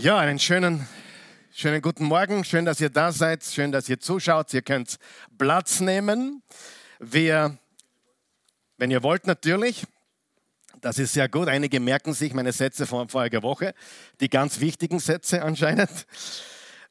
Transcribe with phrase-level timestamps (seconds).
[0.00, 0.86] Ja, einen schönen,
[1.50, 2.44] schönen guten Morgen.
[2.44, 3.42] Schön, dass ihr da seid.
[3.42, 4.54] Schön, dass ihr zuschaut.
[4.54, 4.96] Ihr könnt
[5.36, 6.44] Platz nehmen.
[7.00, 7.58] Wir,
[8.76, 9.88] wenn ihr wollt, natürlich.
[10.80, 11.48] Das ist sehr gut.
[11.48, 13.74] Einige merken sich meine Sätze von voriger Woche.
[14.20, 16.06] Die ganz wichtigen Sätze anscheinend.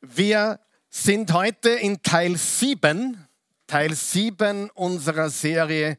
[0.01, 3.25] Wir sind heute in Teil 7,
[3.67, 5.97] Teil 7 unserer Serie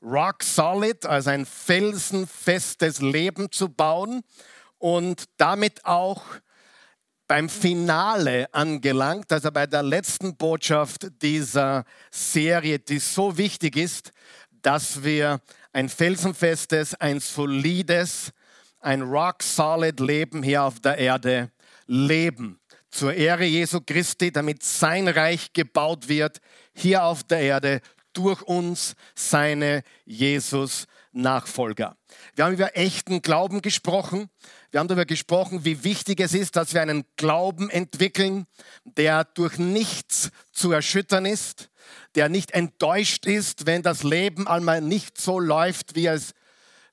[0.00, 4.22] Rock Solid, also ein felsenfestes Leben zu bauen
[4.78, 6.22] und damit auch
[7.28, 14.12] beim Finale angelangt, also bei der letzten Botschaft dieser Serie, die so wichtig ist,
[14.62, 15.40] dass wir
[15.72, 18.32] ein felsenfestes, ein solides,
[18.80, 21.50] ein rock-solid Leben hier auf der Erde
[21.86, 22.60] leben.
[22.90, 26.38] Zur Ehre Jesu Christi, damit sein Reich gebaut wird,
[26.72, 27.80] hier auf der Erde,
[28.12, 31.96] durch uns, seine Jesus-Nachfolger.
[32.34, 34.30] Wir haben über echten Glauben gesprochen.
[34.76, 38.46] Wir haben darüber gesprochen, wie wichtig es ist, dass wir einen Glauben entwickeln,
[38.84, 41.70] der durch nichts zu erschüttern ist,
[42.14, 46.34] der nicht enttäuscht ist, wenn das Leben einmal nicht so läuft, wie es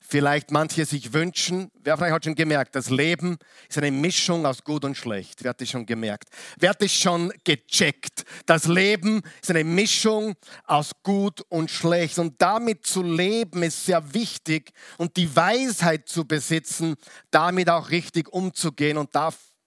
[0.06, 1.70] vielleicht manche sich wünschen.
[1.82, 3.38] Wer von euch hat schon gemerkt, das Leben
[3.68, 5.42] ist eine Mischung aus gut und schlecht.
[5.42, 6.28] Wer hat das schon gemerkt?
[6.58, 8.24] Wer hat das schon gecheckt?
[8.46, 12.18] Das Leben ist eine Mischung aus gut und schlecht.
[12.18, 16.96] Und damit zu leben ist sehr wichtig und die Weisheit zu besitzen,
[17.30, 19.14] damit auch richtig umzugehen und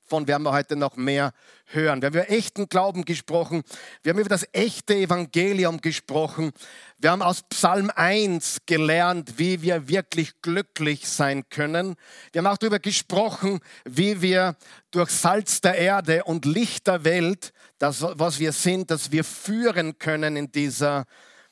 [0.08, 1.34] Davon werden wir heute noch mehr
[1.68, 2.02] hören.
[2.02, 3.64] Wir haben über echten Glauben gesprochen.
[4.04, 6.52] Wir haben über das echte Evangelium gesprochen.
[6.98, 11.96] Wir haben aus Psalm 1 gelernt, wie wir wirklich glücklich sein können.
[12.32, 14.56] Wir haben auch darüber gesprochen, wie wir
[14.92, 20.00] durch Salz der Erde und Licht der Welt, das, was wir sind, dass wir führen
[20.00, 21.06] können in dieser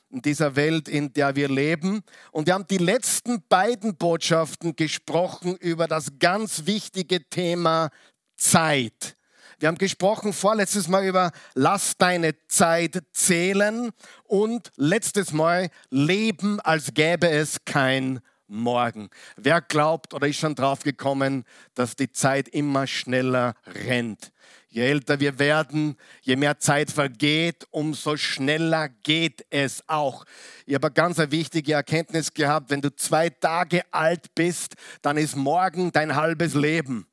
[0.08, 2.02] in dieser Welt, in der wir leben.
[2.30, 7.90] Und wir haben die letzten beiden Botschaften gesprochen über das ganz wichtige Thema
[8.36, 9.15] Zeit.
[9.58, 13.90] Wir haben gesprochen vorletztes Mal über Lass deine Zeit zählen
[14.24, 19.08] und letztes Mal Leben, als gäbe es kein Morgen.
[19.36, 24.30] Wer glaubt oder ist schon drauf gekommen, dass die Zeit immer schneller rennt?
[24.68, 30.26] Je älter wir werden, je mehr Zeit vergeht, umso schneller geht es auch.
[30.66, 35.34] Ich habe eine ganz wichtige Erkenntnis gehabt, wenn du zwei Tage alt bist, dann ist
[35.34, 37.06] morgen dein halbes Leben.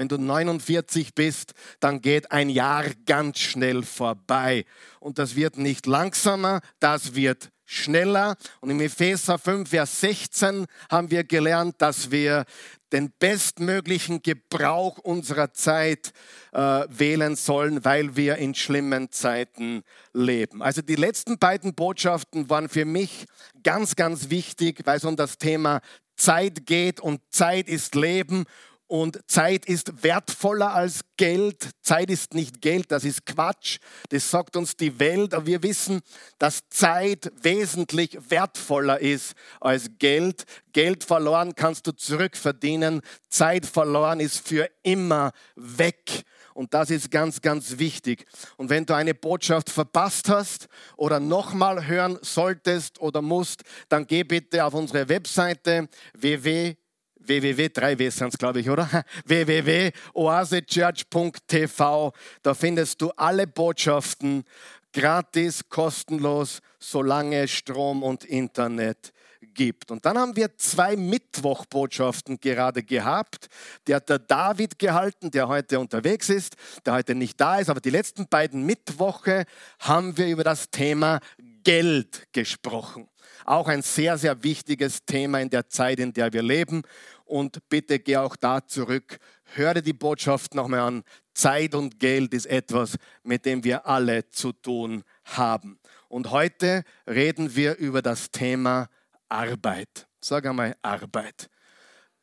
[0.00, 4.64] Wenn du 49 bist, dann geht ein Jahr ganz schnell vorbei.
[4.98, 8.36] Und das wird nicht langsamer, das wird schneller.
[8.60, 12.46] Und im Epheser 5, Vers 16 haben wir gelernt, dass wir
[12.94, 16.12] den bestmöglichen Gebrauch unserer Zeit
[16.52, 19.82] äh, wählen sollen, weil wir in schlimmen Zeiten
[20.14, 20.62] leben.
[20.62, 23.26] Also die letzten beiden Botschaften waren für mich
[23.62, 25.82] ganz, ganz wichtig, weil es um das Thema
[26.16, 28.44] Zeit geht und Zeit ist Leben
[28.90, 31.70] und Zeit ist wertvoller als Geld.
[31.80, 33.78] Zeit ist nicht Geld, das ist Quatsch.
[34.08, 35.32] Das sagt uns die Welt.
[35.32, 36.00] Aber wir wissen,
[36.38, 40.42] dass Zeit wesentlich wertvoller ist als Geld.
[40.72, 43.00] Geld verloren kannst du zurückverdienen.
[43.28, 46.24] Zeit verloren ist für immer weg.
[46.52, 48.26] Und das ist ganz, ganz wichtig.
[48.56, 54.24] Und wenn du eine Botschaft verpasst hast oder nochmal hören solltest oder musst, dann geh
[54.24, 56.74] bitte auf unsere Webseite www
[57.20, 59.04] www, drei W sind glaube ich, oder?
[59.24, 62.12] www.oasechurch.tv.
[62.42, 64.44] Da findest du alle Botschaften
[64.92, 69.12] gratis, kostenlos, solange es Strom und Internet
[69.54, 69.90] gibt.
[69.90, 73.48] Und dann haben wir zwei Mittwochbotschaften gerade gehabt.
[73.86, 77.70] Die hat der David gehalten, der heute unterwegs ist, der heute nicht da ist.
[77.70, 79.44] Aber die letzten beiden Mittwoche
[79.78, 81.20] haben wir über das Thema
[81.62, 83.08] Geld gesprochen.
[83.44, 86.82] Auch ein sehr, sehr wichtiges Thema in der Zeit, in der wir leben.
[87.24, 89.18] Und bitte geh auch da zurück.
[89.54, 91.04] Höre die Botschaft nochmal an.
[91.34, 95.78] Zeit und Geld ist etwas, mit dem wir alle zu tun haben.
[96.08, 98.88] Und heute reden wir über das Thema
[99.28, 100.08] Arbeit.
[100.20, 101.48] Sag einmal Arbeit.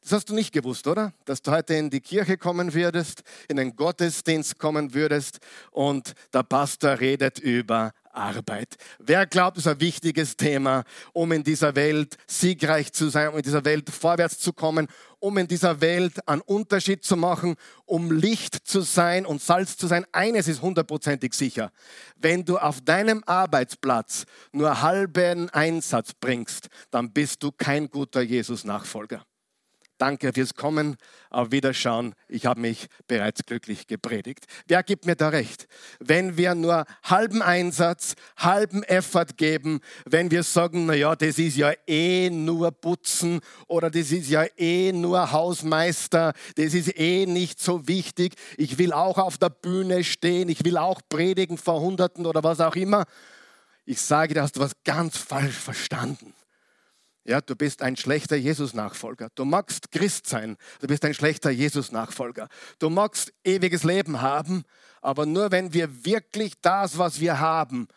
[0.02, 1.14] Das hast du nicht gewusst, oder?
[1.26, 5.40] Dass du heute in die Kirche kommen würdest, in den Gottesdienst kommen würdest
[5.72, 8.76] und der Pastor redet über Arbeit.
[9.00, 10.84] Wer glaubt, es ist ein wichtiges Thema,
[11.14, 14.88] um in dieser Welt siegreich zu sein, um in dieser Welt vorwärts zu kommen,
[15.20, 17.56] um in dieser Welt einen Unterschied zu machen,
[17.86, 20.06] um Licht zu sein und Salz zu sein.
[20.12, 21.72] Eines ist hundertprozentig sicher.
[22.16, 29.26] Wenn du auf deinem Arbeitsplatz nur halben Einsatz bringst, dann bist du kein guter Jesus-Nachfolger
[29.98, 30.98] Danke fürs Kommen.
[31.30, 32.14] Auf Wiederschauen.
[32.30, 34.46] Ich habe mich bereits glücklich gepredigt.
[34.68, 35.68] Wer gibt mir da recht?
[36.00, 41.58] Wenn wir nur halben Einsatz, halben Effort geben, wenn wir sagen, na ja, das ist
[41.58, 47.60] ja eh nur Putzen oder das ist ja eh nur Hausmeister, das ist eh nicht
[47.60, 48.36] so wichtig.
[48.58, 52.62] Ich will auch auf der Bühne stehen, ich will auch predigen vor Hunderten oder was
[52.62, 53.06] auch immer.
[53.86, 56.34] Ich sage, da hast du was ganz falsch verstanden.
[57.28, 59.28] Ja, du bist ein schlechter Jesus-Nachfolger.
[59.36, 62.48] Du magst Christ sein, du bist ein schlechter Jesus-Nachfolger.
[62.80, 64.64] Du magst ewiges Leben haben,
[65.02, 67.90] aber nur wenn wir wirklich das, was wir haben,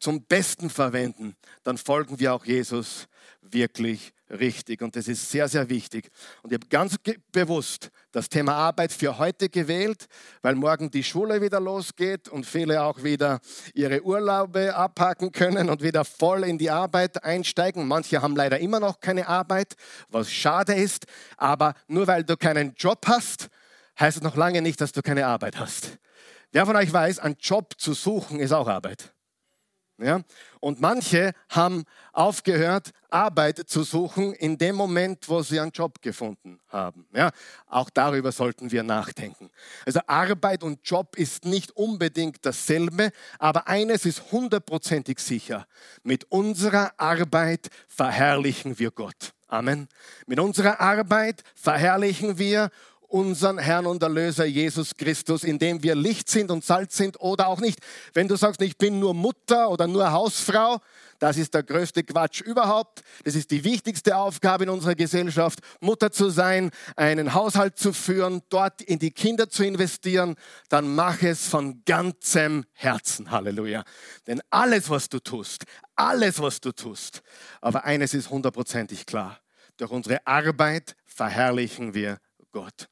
[0.00, 3.06] zum Besten verwenden, dann folgen wir auch Jesus
[3.54, 4.82] wirklich richtig.
[4.82, 6.10] Und das ist sehr, sehr wichtig.
[6.42, 6.96] Und ich habe ganz
[7.32, 10.06] bewusst das Thema Arbeit für heute gewählt,
[10.42, 13.40] weil morgen die Schule wieder losgeht und viele auch wieder
[13.74, 17.86] ihre Urlaube abhaken können und wieder voll in die Arbeit einsteigen.
[17.86, 19.74] Manche haben leider immer noch keine Arbeit,
[20.08, 21.06] was schade ist.
[21.36, 23.48] Aber nur weil du keinen Job hast,
[23.98, 25.98] heißt es noch lange nicht, dass du keine Arbeit hast.
[26.52, 29.14] Wer von euch weiß, einen Job zu suchen ist auch Arbeit.
[29.98, 30.20] Ja?
[30.60, 31.84] Und manche haben
[32.14, 37.06] aufgehört, Arbeit zu suchen in dem Moment, wo sie einen Job gefunden haben.
[37.12, 37.30] Ja?
[37.66, 39.50] Auch darüber sollten wir nachdenken.
[39.84, 45.66] Also Arbeit und Job ist nicht unbedingt dasselbe, aber eines ist hundertprozentig sicher.
[46.02, 49.34] Mit unserer Arbeit verherrlichen wir Gott.
[49.46, 49.88] Amen.
[50.26, 52.70] Mit unserer Arbeit verherrlichen wir
[53.14, 57.46] unseren Herrn und Erlöser Jesus Christus, in dem wir Licht sind und Salz sind oder
[57.46, 57.78] auch nicht.
[58.12, 60.80] Wenn du sagst, ich bin nur Mutter oder nur Hausfrau,
[61.20, 63.04] das ist der größte Quatsch überhaupt.
[63.22, 68.42] Das ist die wichtigste Aufgabe in unserer Gesellschaft, Mutter zu sein, einen Haushalt zu führen,
[68.48, 70.34] dort in die Kinder zu investieren.
[70.68, 73.30] Dann mach es von ganzem Herzen.
[73.30, 73.84] Halleluja.
[74.26, 77.22] Denn alles, was du tust, alles, was du tust,
[77.60, 79.38] aber eines ist hundertprozentig klar.
[79.76, 82.18] Durch unsere Arbeit verherrlichen wir
[82.50, 82.88] Gott.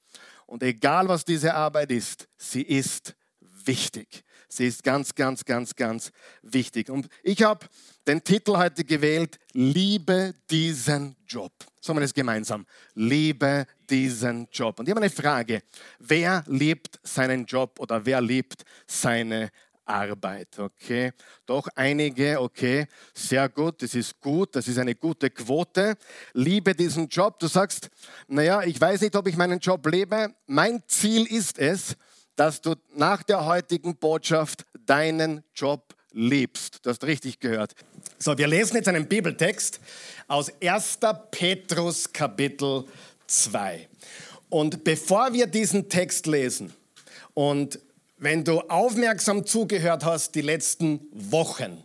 [0.52, 4.22] Und egal was diese Arbeit ist, sie ist wichtig.
[4.50, 6.12] Sie ist ganz, ganz, ganz, ganz
[6.42, 6.90] wichtig.
[6.90, 7.64] Und ich habe
[8.06, 11.52] den Titel heute gewählt, Liebe diesen Job.
[11.80, 12.66] Sagen wir das gemeinsam.
[12.92, 14.78] Liebe diesen Job.
[14.78, 15.62] Und ich habe eine Frage.
[15.98, 19.50] Wer liebt seinen Job oder wer liebt seine
[19.92, 20.58] Arbeit.
[20.58, 21.12] Okay,
[21.46, 25.96] doch einige, okay, sehr gut, das ist gut, das ist eine gute Quote.
[26.32, 27.38] Liebe diesen Job.
[27.38, 27.90] Du sagst,
[28.26, 30.34] naja, ich weiß nicht, ob ich meinen Job lebe.
[30.46, 31.96] Mein Ziel ist es,
[32.36, 36.84] dass du nach der heutigen Botschaft deinen Job liebst.
[36.84, 37.74] Du hast richtig gehört.
[38.18, 39.80] So, wir lesen jetzt einen Bibeltext
[40.28, 40.98] aus 1.
[41.30, 42.84] Petrus Kapitel
[43.26, 43.88] 2.
[44.48, 46.72] Und bevor wir diesen Text lesen
[47.34, 47.78] und
[48.22, 51.82] wenn du aufmerksam zugehört hast die letzten Wochen,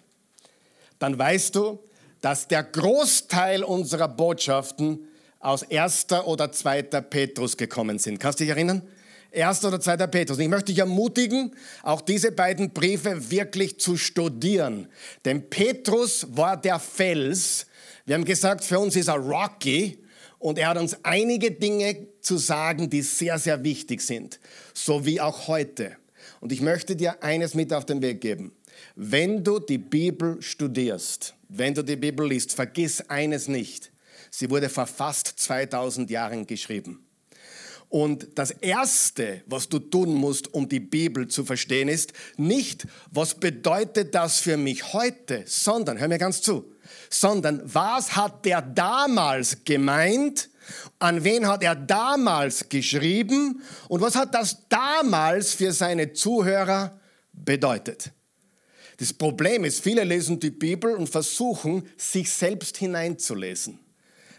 [0.99, 1.79] dann weißt du,
[2.21, 5.07] dass der Großteil unserer Botschaften
[5.39, 6.07] aus 1.
[6.25, 6.83] oder 2.
[6.83, 8.19] Petrus gekommen sind.
[8.19, 8.83] Kannst du dich erinnern?
[9.33, 9.65] 1.
[9.65, 9.97] oder 2.
[10.07, 10.37] Petrus.
[10.37, 14.87] Ich möchte dich ermutigen, auch diese beiden Briefe wirklich zu studieren.
[15.25, 17.65] Denn Petrus war der Fels.
[18.05, 20.03] Wir haben gesagt, für uns ist er Rocky.
[20.37, 24.39] Und er hat uns einige Dinge zu sagen, die sehr, sehr wichtig sind.
[24.75, 25.97] So wie auch heute.
[26.39, 28.51] Und ich möchte dir eines mit auf den Weg geben.
[28.95, 33.91] Wenn du die Bibel studierst, wenn du die Bibel liest, vergiss eines nicht.
[34.29, 37.03] Sie wurde vor fast 2000 Jahren geschrieben.
[37.89, 43.35] Und das Erste, was du tun musst, um die Bibel zu verstehen, ist nicht, was
[43.35, 46.73] bedeutet das für mich heute, sondern, hör mir ganz zu,
[47.09, 50.49] sondern was hat der damals gemeint
[50.99, 56.99] an wen hat er damals geschrieben und was hat das damals für seine Zuhörer
[57.33, 58.11] bedeutet?
[58.97, 63.79] Das Problem ist, viele lesen die Bibel und versuchen, sich selbst hineinzulesen.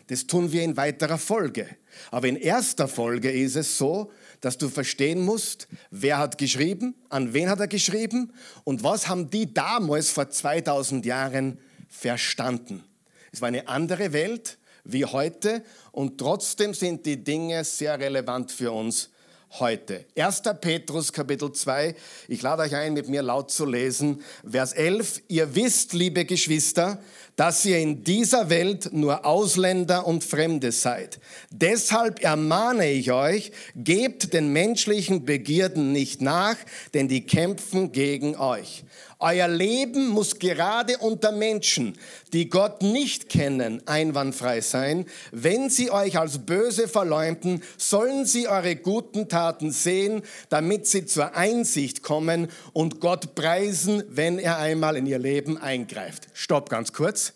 [0.08, 1.66] Das tun wir in weiterer Folge.
[2.10, 7.34] Aber in erster Folge ist es so, dass du verstehen musst, wer hat geschrieben, an
[7.34, 8.32] wen hat er geschrieben
[8.64, 11.58] und was haben die damals vor 2000 Jahren
[11.88, 12.84] verstanden.
[13.32, 14.58] Es war eine andere Welt
[14.88, 19.10] wie heute und trotzdem sind die Dinge sehr relevant für uns
[19.58, 20.04] heute.
[20.16, 20.42] 1.
[20.60, 21.94] Petrus Kapitel 2,
[22.28, 27.00] ich lade euch ein, mit mir laut zu lesen, Vers 11, ihr wisst, liebe Geschwister,
[27.36, 31.18] dass ihr in dieser Welt nur Ausländer und Fremde seid.
[31.50, 36.56] Deshalb ermahne ich euch, gebt den menschlichen Begierden nicht nach,
[36.94, 38.84] denn die kämpfen gegen euch.
[39.20, 41.98] Euer Leben muss gerade unter Menschen,
[42.32, 45.06] die Gott nicht kennen, einwandfrei sein.
[45.32, 51.34] Wenn sie euch als böse verleumden, sollen sie eure guten Taten sehen, damit sie zur
[51.34, 56.28] Einsicht kommen und Gott preisen, wenn er einmal in ihr Leben eingreift.
[56.32, 57.32] Stopp ganz kurz.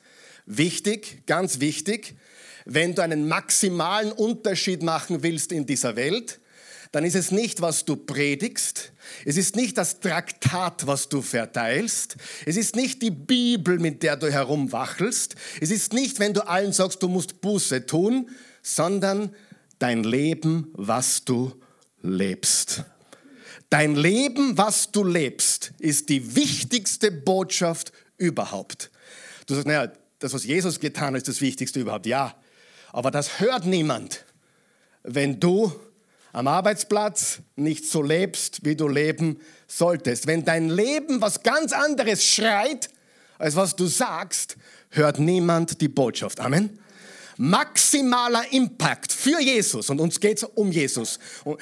[0.47, 2.15] Wichtig, ganz wichtig.
[2.65, 6.39] wenn du einen maximalen Unterschied machen willst in dieser Welt,
[6.93, 8.92] dann ist es nicht, was du predigst,
[9.25, 12.17] es ist nicht das Traktat, was du verteilst,
[12.47, 16.73] es ist nicht die Bibel, mit der du herumwachelst, es ist nicht, wenn du allen
[16.73, 18.31] sagst, du musst Buße tun,
[18.63, 19.35] sondern
[19.79, 21.53] dein Leben, was du
[22.03, 22.85] lebst.
[23.71, 28.91] Dein Leben, was du lebst, ist die wichtigste Botschaft überhaupt.
[29.47, 32.07] Du sagst, naja, das, was Jesus getan hat, ist das Wichtigste überhaupt.
[32.07, 32.37] Ja,
[32.93, 34.25] aber das hört niemand,
[35.03, 35.73] wenn du
[36.33, 40.27] am Arbeitsplatz nicht so lebst, wie du leben solltest.
[40.27, 42.89] Wenn dein Leben was ganz anderes schreit,
[43.39, 44.57] als was du sagst,
[44.91, 46.41] hört niemand die Botschaft.
[46.41, 46.79] Amen.
[47.39, 49.91] Maximaler Impact für Jesus.
[49.91, 51.19] Und uns geht es um Jesus.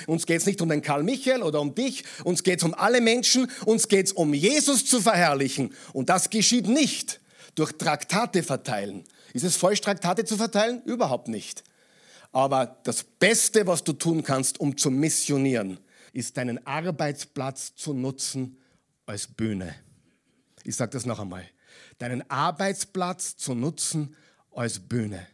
[0.07, 2.05] Uns geht es nicht um den Karl Michael oder um dich.
[2.25, 3.51] Uns geht es um alle Menschen.
[3.65, 5.73] Uns geht es um Jesus zu verherrlichen.
[5.93, 7.21] Und das geschieht nicht
[7.55, 9.05] durch Traktate verteilen.
[9.33, 10.83] Ist es falsch, Traktate zu verteilen?
[10.85, 11.63] Überhaupt nicht.
[12.33, 15.79] Aber das Beste, was du tun kannst, um zu missionieren,
[16.13, 18.59] ist deinen Arbeitsplatz zu nutzen
[19.07, 19.75] als Bühne.
[20.65, 21.45] Ich sage das noch einmal.
[21.99, 24.17] Deinen Arbeitsplatz zu nutzen
[24.53, 25.27] als Bühne.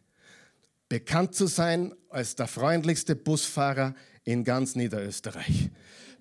[0.89, 5.71] Bekannt zu sein als der freundlichste Busfahrer in ganz Niederösterreich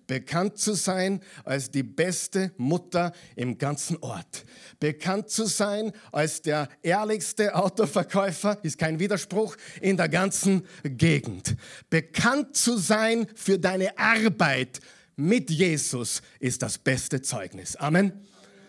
[0.08, 4.46] bekannt zu sein als die beste Mutter im ganzen Ort,
[4.80, 11.56] bekannt zu sein als der ehrlichste Autoverkäufer, ist kein Widerspruch, in der ganzen Gegend,
[11.90, 14.80] bekannt zu sein für deine Arbeit
[15.16, 17.76] mit Jesus ist das beste Zeugnis.
[17.78, 18.12] Amen.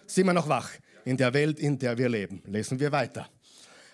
[0.07, 0.71] Sind wir noch wach
[1.05, 2.43] in der Welt, in der wir leben?
[2.47, 3.29] Lesen wir weiter.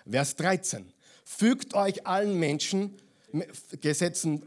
[0.09, 0.85] Vers 13.
[1.25, 2.95] Fügt euch allen Menschen
[3.81, 4.43] Gesetzen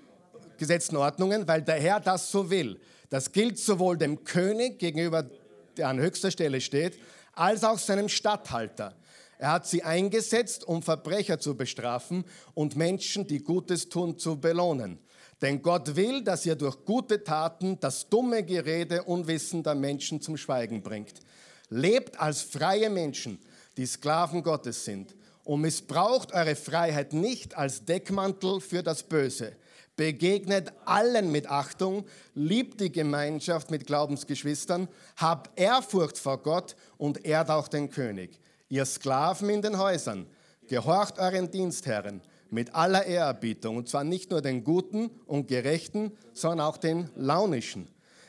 [0.58, 2.80] gesetzten Ordnungen, weil der Herr das so will.
[3.10, 5.28] Das gilt sowohl dem König gegenüber,
[5.76, 6.98] der an höchster Stelle steht,
[7.32, 8.96] als auch seinem Statthalter.
[9.38, 14.98] Er hat sie eingesetzt, um Verbrecher zu bestrafen und Menschen, die Gutes tun, zu belohnen.
[15.42, 20.82] Denn Gott will, dass ihr durch gute Taten das dumme Gerede unwissender Menschen zum Schweigen
[20.82, 21.20] bringt.
[21.68, 23.38] Lebt als freie Menschen,
[23.76, 29.52] die Sklaven Gottes sind und missbraucht eure Freiheit nicht als Deckmantel für das Böse
[29.96, 37.50] begegnet allen mit Achtung, liebt die Gemeinschaft mit Glaubensgeschwistern, habt Ehrfurcht vor Gott und ehrt
[37.50, 38.38] auch den König.
[38.68, 40.26] Ihr Sklaven in den Häusern,
[40.68, 46.66] gehorcht euren Dienstherren mit aller Ehrerbietung, und zwar nicht nur den Guten und Gerechten, sondern
[46.66, 47.88] auch den Launischen.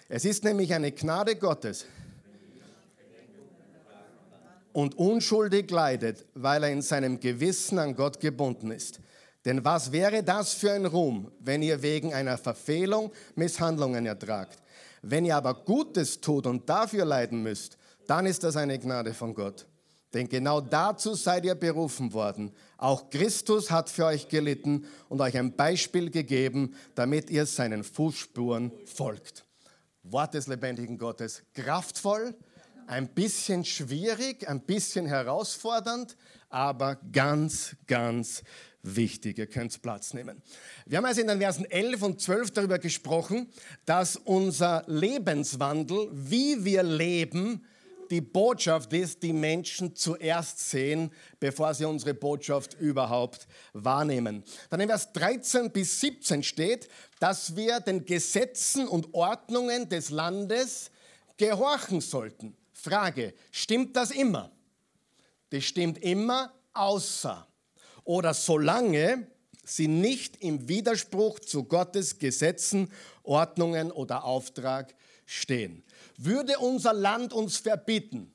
[0.10, 1.86] Es ist nämlich eine Gnade Gottes,
[4.78, 9.00] und unschuldig leidet, weil er in seinem Gewissen an Gott gebunden ist.
[9.48, 14.60] Denn was wäre das für ein Ruhm, wenn ihr wegen einer Verfehlung Misshandlungen ertragt?
[15.02, 17.78] Wenn ihr aber Gutes tut und dafür leiden müsst,
[18.08, 19.66] dann ist das eine Gnade von Gott.
[20.14, 22.52] Denn genau dazu seid ihr berufen worden.
[22.78, 28.74] Auch Christus hat für euch gelitten und euch ein Beispiel gegeben, damit ihr seinen Fußspuren
[28.84, 29.46] folgt.
[30.04, 32.36] Wort des lebendigen Gottes, kraftvoll,
[32.88, 36.18] ein bisschen schwierig, ein bisschen herausfordernd,
[36.50, 38.44] aber ganz, ganz
[38.96, 39.38] wichtig.
[39.38, 40.42] Ihr könnt Platz nehmen.
[40.86, 43.48] Wir haben also in den Versen 11 und 12 darüber gesprochen,
[43.86, 47.64] dass unser Lebenswandel, wie wir leben,
[48.10, 54.44] die Botschaft ist, die Menschen zuerst sehen, bevor sie unsere Botschaft überhaupt wahrnehmen.
[54.70, 56.88] Dann in Vers 13 bis 17 steht,
[57.20, 60.90] dass wir den Gesetzen und Ordnungen des Landes
[61.36, 62.56] gehorchen sollten.
[62.72, 64.52] Frage, stimmt das immer?
[65.50, 67.48] Das stimmt immer, außer
[68.08, 69.28] oder solange
[69.66, 72.90] sie nicht im Widerspruch zu Gottes Gesetzen,
[73.24, 74.96] Ordnungen oder Auftrag
[75.26, 75.84] stehen.
[76.18, 78.34] Würde unser Land uns verbieten,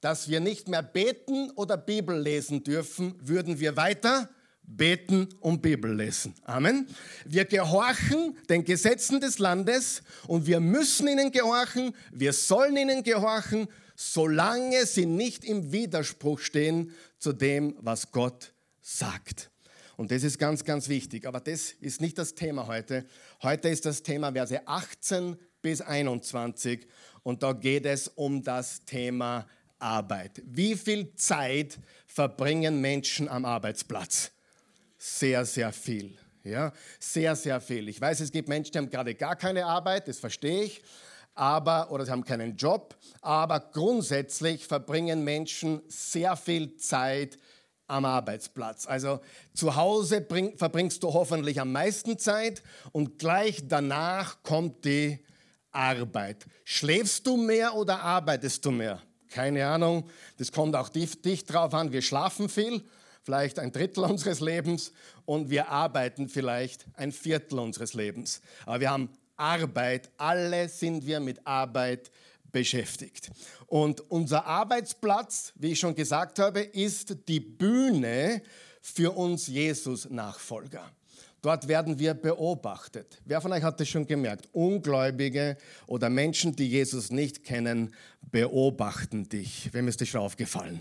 [0.00, 4.30] dass wir nicht mehr beten oder Bibel lesen dürfen, würden wir weiter
[4.62, 6.34] beten und Bibel lesen.
[6.44, 6.88] Amen.
[7.26, 13.68] Wir gehorchen den Gesetzen des Landes und wir müssen ihnen gehorchen, wir sollen ihnen gehorchen,
[13.96, 19.50] solange sie nicht im Widerspruch stehen zu dem, was Gott sagt.
[19.96, 21.26] Und das ist ganz, ganz wichtig.
[21.26, 23.04] Aber das ist nicht das Thema heute.
[23.42, 26.86] Heute ist das Thema Verse 18 bis 21
[27.22, 29.46] und da geht es um das Thema
[29.78, 30.42] Arbeit.
[30.44, 34.30] Wie viel Zeit verbringen Menschen am Arbeitsplatz?
[34.98, 36.16] Sehr, sehr viel.
[36.44, 37.88] Ja, sehr, sehr viel.
[37.88, 40.82] Ich weiß, es gibt Menschen, die haben gerade gar keine Arbeit, das verstehe ich,
[41.34, 47.38] aber, oder sie haben keinen Job, aber grundsätzlich verbringen Menschen sehr viel Zeit
[47.90, 48.86] am Arbeitsplatz.
[48.86, 49.20] Also
[49.54, 55.18] zu Hause bring, verbringst du hoffentlich am meisten Zeit und gleich danach kommt die
[55.72, 56.46] Arbeit.
[56.64, 59.00] Schläfst du mehr oder arbeitest du mehr?
[59.28, 60.08] Keine Ahnung.
[60.38, 61.92] Das kommt auch dich, drauf an.
[61.92, 62.82] Wir schlafen viel.
[63.22, 64.92] vielleicht ein Drittel unseres Lebens
[65.24, 68.40] und wir arbeiten vielleicht ein Viertel unseres Lebens.
[68.66, 72.10] Aber wir haben Arbeit, alle sind wir mit Arbeit
[72.52, 73.30] beschäftigt.
[73.66, 78.42] Und unser Arbeitsplatz, wie ich schon gesagt habe, ist die Bühne
[78.80, 80.90] für uns Jesus-Nachfolger.
[81.42, 83.20] Dort werden wir beobachtet.
[83.24, 84.48] Wer von euch hat das schon gemerkt?
[84.52, 87.94] Ungläubige oder Menschen, die Jesus nicht kennen,
[88.30, 89.70] beobachten dich.
[89.72, 90.80] Wem ist das schon aufgefallen?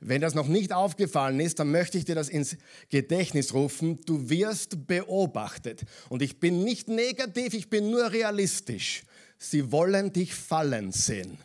[0.00, 2.58] Wenn das noch nicht aufgefallen ist, dann möchte ich dir das ins
[2.90, 3.98] Gedächtnis rufen.
[4.04, 5.84] Du wirst beobachtet.
[6.10, 9.04] Und ich bin nicht negativ, ich bin nur realistisch.
[9.38, 11.38] Sie wollen dich fallen sehen.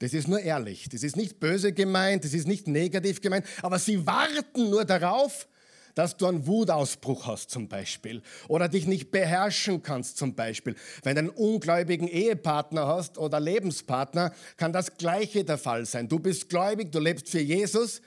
[0.00, 0.88] Das ist nur ehrlich.
[0.88, 5.46] Das ist nicht böse gemeint, das ist nicht negativ gemeint, aber sie warten nur darauf,
[5.94, 10.74] dass du einen Wutausbruch hast zum Beispiel oder dich nicht beherrschen kannst zum Beispiel.
[11.02, 16.08] Wenn du einen ungläubigen Ehepartner hast oder Lebenspartner, kann das Gleiche der Fall sein.
[16.08, 18.00] Du bist gläubig, du lebst für Jesus.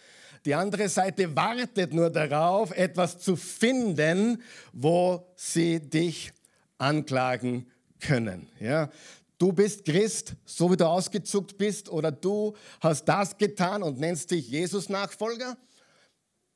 [0.46, 4.42] Die andere Seite wartet nur darauf, etwas zu finden,
[4.74, 6.34] wo sie dich
[6.78, 7.68] anklagen
[8.00, 8.50] können.
[8.60, 8.90] Ja?
[9.38, 14.32] Du bist Christ, so wie du ausgezuckt bist, oder du hast das getan und nennst
[14.32, 15.58] dich Jesus-Nachfolger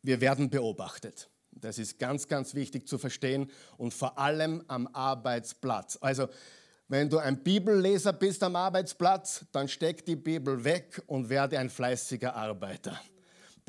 [0.01, 1.29] wir werden beobachtet.
[1.51, 5.97] Das ist ganz, ganz wichtig zu verstehen und vor allem am Arbeitsplatz.
[6.01, 6.27] Also,
[6.87, 11.69] wenn du ein Bibelleser bist am Arbeitsplatz, dann steck die Bibel weg und werde ein
[11.69, 12.99] fleißiger Arbeiter.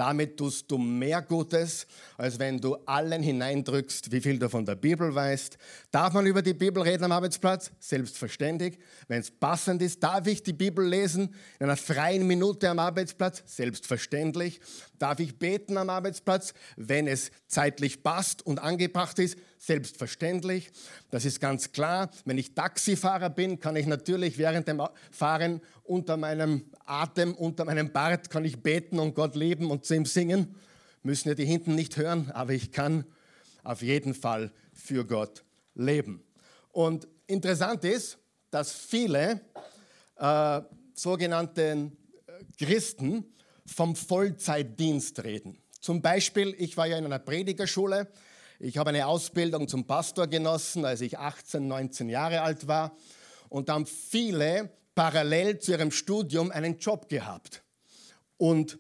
[0.01, 4.75] Damit tust du mehr Gutes, als wenn du allen hineindrückst, wie viel du von der
[4.75, 5.59] Bibel weißt.
[5.91, 7.71] Darf man über die Bibel reden am Arbeitsplatz?
[7.81, 8.79] Selbstverständlich.
[9.09, 13.43] Wenn es passend ist, darf ich die Bibel lesen in einer freien Minute am Arbeitsplatz?
[13.45, 14.63] Selbstverständlich.
[14.99, 19.37] Darf ich beten am Arbeitsplatz, wenn es zeitlich passt und angebracht ist?
[19.59, 20.73] Selbstverständlich.
[21.11, 22.11] Das ist ganz klar.
[22.25, 27.93] Wenn ich Taxifahrer bin, kann ich natürlich während dem Fahren unter meinem Atem, unter meinem
[27.93, 30.57] Bart, kann ich beten und Gott lieben und zu ihm singen.
[31.03, 33.05] Müssen ja die hinten nicht hören, aber ich kann
[33.63, 35.45] auf jeden Fall für Gott
[35.75, 36.23] leben.
[36.73, 38.19] Und interessant ist,
[38.51, 39.41] dass viele
[40.17, 40.61] äh,
[40.95, 43.25] sogenannten äh, Christen
[43.65, 45.59] vom Vollzeitdienst reden.
[45.81, 48.09] Zum Beispiel, ich war ja in einer Predigerschule.
[48.59, 52.97] Ich habe eine Ausbildung zum Pastor genossen, als ich 18, 19 Jahre alt war.
[53.49, 54.71] Und da haben viele
[55.01, 57.63] parallel zu ihrem Studium einen Job gehabt.
[58.37, 58.79] Und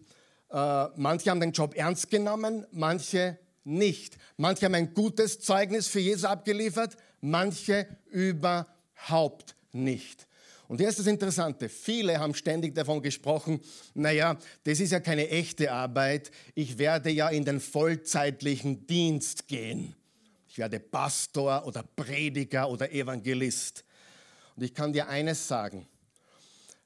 [0.51, 4.19] äh, manche haben den Job ernst genommen, manche nicht.
[4.37, 10.27] Manche haben ein gutes Zeugnis für Jesus abgeliefert, manche überhaupt nicht.
[10.69, 13.59] Und hier ist das Interessante, viele haben ständig davon gesprochen,
[13.95, 19.95] naja, das ist ja keine echte Arbeit, ich werde ja in den vollzeitlichen Dienst gehen.
[20.51, 23.87] Ich werde Pastor oder Prediger oder Evangelist.
[24.55, 25.87] Und ich kann dir eines sagen,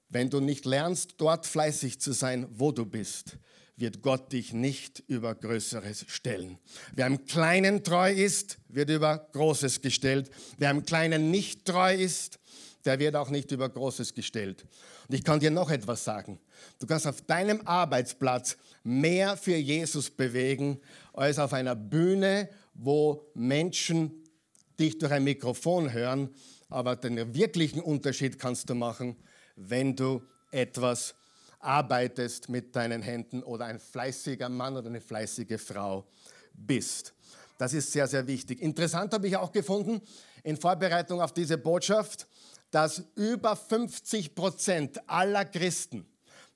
[0.08, 3.38] wenn du nicht lernst, dort fleißig zu sein, wo du bist,
[3.76, 6.58] wird Gott dich nicht über Größeres stellen.
[6.94, 10.30] Wer im Kleinen treu ist, wird über Großes gestellt.
[10.58, 12.38] Wer im Kleinen nicht treu ist,
[12.84, 14.64] der wird auch nicht über Großes gestellt.
[15.08, 16.38] Und ich kann dir noch etwas sagen.
[16.78, 20.80] Du kannst auf deinem Arbeitsplatz mehr für Jesus bewegen,
[21.12, 24.24] als auf einer Bühne, wo Menschen
[24.78, 26.30] dich durch ein Mikrofon hören.
[26.68, 29.16] Aber den wirklichen Unterschied kannst du machen,
[29.56, 31.14] wenn du etwas
[31.60, 36.06] arbeitest mit deinen Händen oder ein fleißiger Mann oder eine fleißige Frau
[36.52, 37.14] bist.
[37.58, 38.60] Das ist sehr, sehr wichtig.
[38.60, 40.00] Interessant habe ich auch gefunden
[40.42, 42.26] in Vorbereitung auf diese Botschaft,
[42.70, 46.06] dass über 50 Prozent aller Christen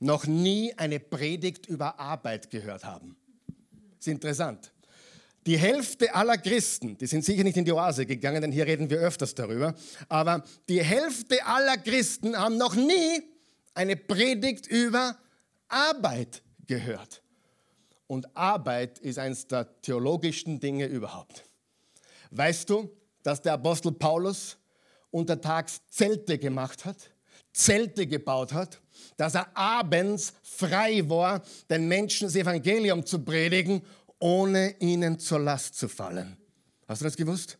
[0.00, 3.16] noch nie eine Predigt über Arbeit gehört haben.
[3.46, 4.72] Das ist interessant.
[5.46, 8.90] Die Hälfte aller Christen, die sind sicher nicht in die Oase gegangen, denn hier reden
[8.90, 9.74] wir öfters darüber,
[10.08, 13.22] aber die Hälfte aller Christen haben noch nie
[13.74, 15.16] eine Predigt über
[15.68, 17.22] Arbeit gehört.
[18.06, 21.44] Und Arbeit ist eines der theologischsten Dinge überhaupt.
[22.30, 22.90] Weißt du,
[23.22, 24.56] dass der Apostel Paulus
[25.10, 26.96] untertags Zelte gemacht hat,
[27.52, 28.80] Zelte gebaut hat,
[29.16, 33.82] dass er abends frei war, den Menschen das Evangelium zu predigen,
[34.18, 36.36] ohne ihnen zur Last zu fallen.
[36.86, 37.58] Hast du das gewusst?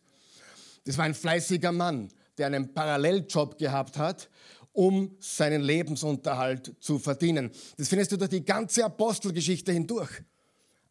[0.85, 4.29] Das war ein fleißiger Mann, der einen Paralleljob gehabt hat,
[4.71, 7.51] um seinen Lebensunterhalt zu verdienen.
[7.77, 10.23] Das findest du durch die ganze Apostelgeschichte hindurch.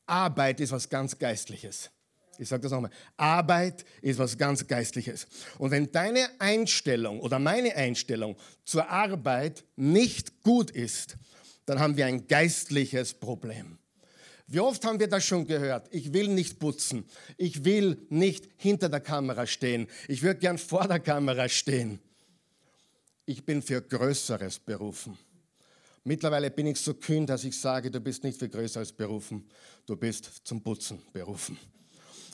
[0.07, 1.90] Arbeit ist was ganz Geistliches.
[2.38, 2.90] Ich sage das nochmal.
[3.16, 5.26] Arbeit ist was ganz Geistliches.
[5.59, 11.16] Und wenn deine Einstellung oder meine Einstellung zur Arbeit nicht gut ist,
[11.66, 13.78] dann haben wir ein geistliches Problem.
[14.50, 15.88] Wie oft haben wir das schon gehört?
[15.90, 17.04] Ich will nicht putzen.
[17.37, 19.88] Ich will nicht hinter der Kamera stehen.
[20.08, 22.00] Ich würde gern vor der Kamera stehen.
[23.26, 25.18] Ich bin für Größeres berufen.
[26.02, 29.46] Mittlerweile bin ich so kühn, dass ich sage, du bist nicht viel größer als berufen,
[29.84, 31.58] du bist zum Putzen berufen.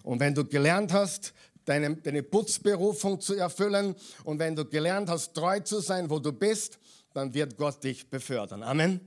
[0.04, 5.34] Und wenn du gelernt hast, deine, deine Putzberufung zu erfüllen und wenn du gelernt hast,
[5.34, 6.78] treu zu sein, wo du bist,
[7.12, 8.62] dann wird Gott dich befördern.
[8.62, 9.00] Amen.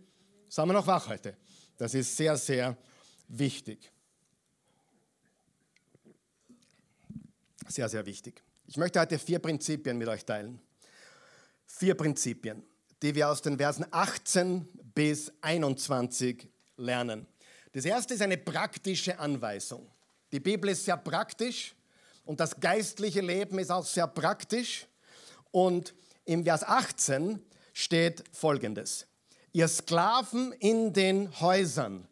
[0.49, 1.37] Sagen wir noch wach heute.
[1.77, 2.75] Das ist sehr, sehr
[3.27, 3.91] wichtig.
[7.67, 8.41] Sehr, sehr wichtig.
[8.65, 10.59] Ich möchte heute vier Prinzipien mit euch teilen.
[11.65, 12.63] Vier Prinzipien,
[13.01, 17.27] die wir aus den Versen 18 bis 21 lernen.
[17.73, 19.89] Das erste ist eine praktische Anweisung.
[20.31, 21.75] Die Bibel ist sehr praktisch
[22.25, 24.87] und das geistliche Leben ist auch sehr praktisch.
[25.51, 25.93] Und
[26.25, 27.41] im Vers 18
[27.73, 29.07] steht Folgendes.
[29.53, 32.07] Ihr Sklaven in den Häusern,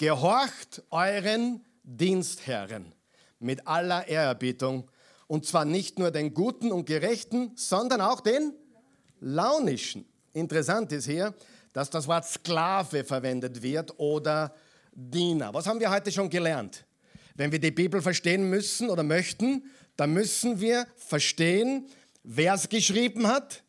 [0.00, 2.94] gehorcht euren Dienstherren
[3.38, 4.90] mit aller Ehrerbietung
[5.26, 8.54] und zwar nicht nur den Guten und Gerechten, sondern auch den
[9.20, 10.06] Launischen.
[10.32, 11.34] Interessant ist hier,
[11.74, 14.54] dass das Wort Sklave verwendet wird oder
[14.90, 15.52] Diener.
[15.52, 16.86] Was haben wir heute schon gelernt?
[17.34, 19.64] Wenn wir die Bibel verstehen müssen oder möchten,
[19.96, 21.86] dann müssen wir verstehen,
[22.22, 23.62] wer es geschrieben hat,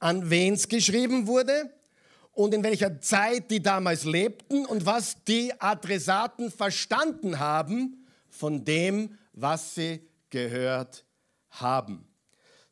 [0.00, 1.70] an wen es geschrieben wurde
[2.38, 9.18] und in welcher Zeit die damals lebten und was die Adressaten verstanden haben von dem,
[9.32, 11.04] was sie gehört
[11.50, 12.06] haben.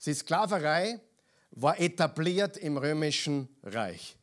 [0.05, 1.01] Die Sklaverei
[1.51, 4.17] war etabliert im römischen Reich.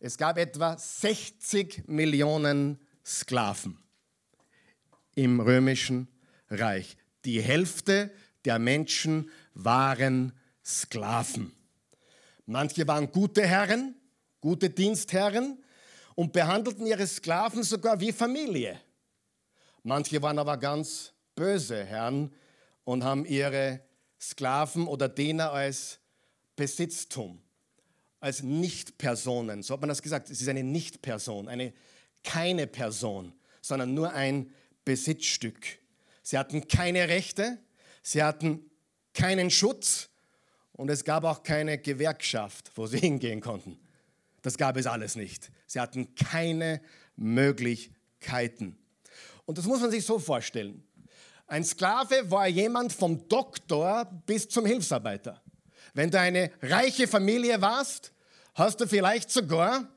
[0.00, 3.78] Es gab etwa 60 Millionen Sklaven
[5.14, 6.08] im römischen
[6.50, 6.98] Reich.
[7.24, 8.10] Die Hälfte
[8.44, 11.54] der Menschen waren Sklaven.
[12.44, 13.94] Manche waren gute Herren,
[14.44, 15.58] gute Dienstherren
[16.14, 18.78] und behandelten ihre Sklaven sogar wie Familie.
[19.82, 22.30] Manche waren aber ganz böse Herren,
[22.84, 23.80] und haben ihre
[24.20, 25.98] Sklaven oder Diener als
[26.56, 27.40] Besitztum,
[28.20, 29.62] als Nichtpersonen.
[29.62, 30.30] So hat man das gesagt.
[30.30, 31.72] Es ist eine Nichtperson, eine
[32.22, 34.52] keine Person, sondern nur ein
[34.84, 35.78] Besitzstück.
[36.22, 37.58] Sie hatten keine Rechte,
[38.02, 38.70] sie hatten
[39.14, 40.10] keinen Schutz
[40.72, 43.78] und es gab auch keine Gewerkschaft, wo sie hingehen konnten.
[44.44, 45.50] Das gab es alles nicht.
[45.66, 46.82] Sie hatten keine
[47.16, 48.76] Möglichkeiten.
[49.46, 50.86] Und das muss man sich so vorstellen.
[51.46, 55.40] Ein Sklave war jemand vom Doktor bis zum Hilfsarbeiter.
[55.94, 58.12] Wenn du eine reiche Familie warst,
[58.52, 59.88] hast du vielleicht sogar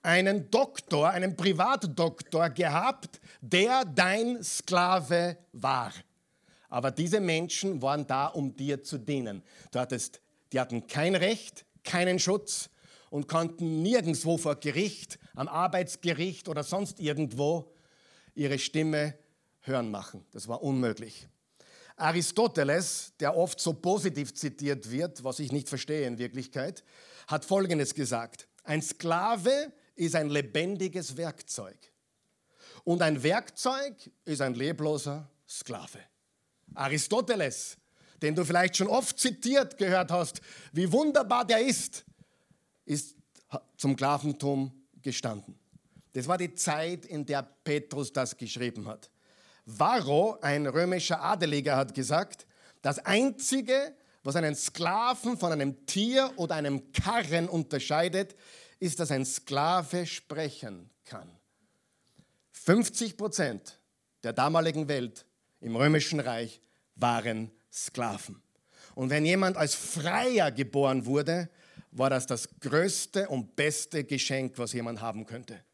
[0.00, 5.92] einen Doktor, einen Privatdoktor gehabt, der dein Sklave war.
[6.70, 9.42] Aber diese Menschen waren da, um dir zu dienen.
[9.70, 12.70] Du hattest, die hatten kein Recht, keinen Schutz
[13.16, 17.72] und konnten nirgendwo vor Gericht, am Arbeitsgericht oder sonst irgendwo
[18.34, 19.14] ihre Stimme
[19.60, 20.26] hören machen.
[20.32, 21.26] Das war unmöglich.
[21.96, 26.84] Aristoteles, der oft so positiv zitiert wird, was ich nicht verstehe in Wirklichkeit,
[27.26, 28.48] hat Folgendes gesagt.
[28.64, 31.78] Ein Sklave ist ein lebendiges Werkzeug.
[32.84, 33.94] Und ein Werkzeug
[34.26, 36.00] ist ein lebloser Sklave.
[36.74, 37.78] Aristoteles,
[38.20, 42.04] den du vielleicht schon oft zitiert gehört hast, wie wunderbar der ist,
[42.86, 43.16] ist
[43.76, 44.72] zum Sklaventum
[45.02, 45.58] gestanden.
[46.14, 49.10] Das war die Zeit, in der Petrus das geschrieben hat.
[49.66, 52.46] Varro, ein römischer Adeliger, hat gesagt,
[52.80, 58.34] das Einzige, was einen Sklaven von einem Tier oder einem Karren unterscheidet,
[58.78, 61.30] ist, dass ein Sklave sprechen kann.
[62.52, 63.78] 50 Prozent
[64.22, 65.26] der damaligen Welt
[65.60, 66.60] im römischen Reich
[66.94, 68.42] waren Sklaven.
[68.94, 71.50] Und wenn jemand als Freier geboren wurde,
[71.96, 75.64] war das das größte und beste Geschenk, was jemand haben könnte.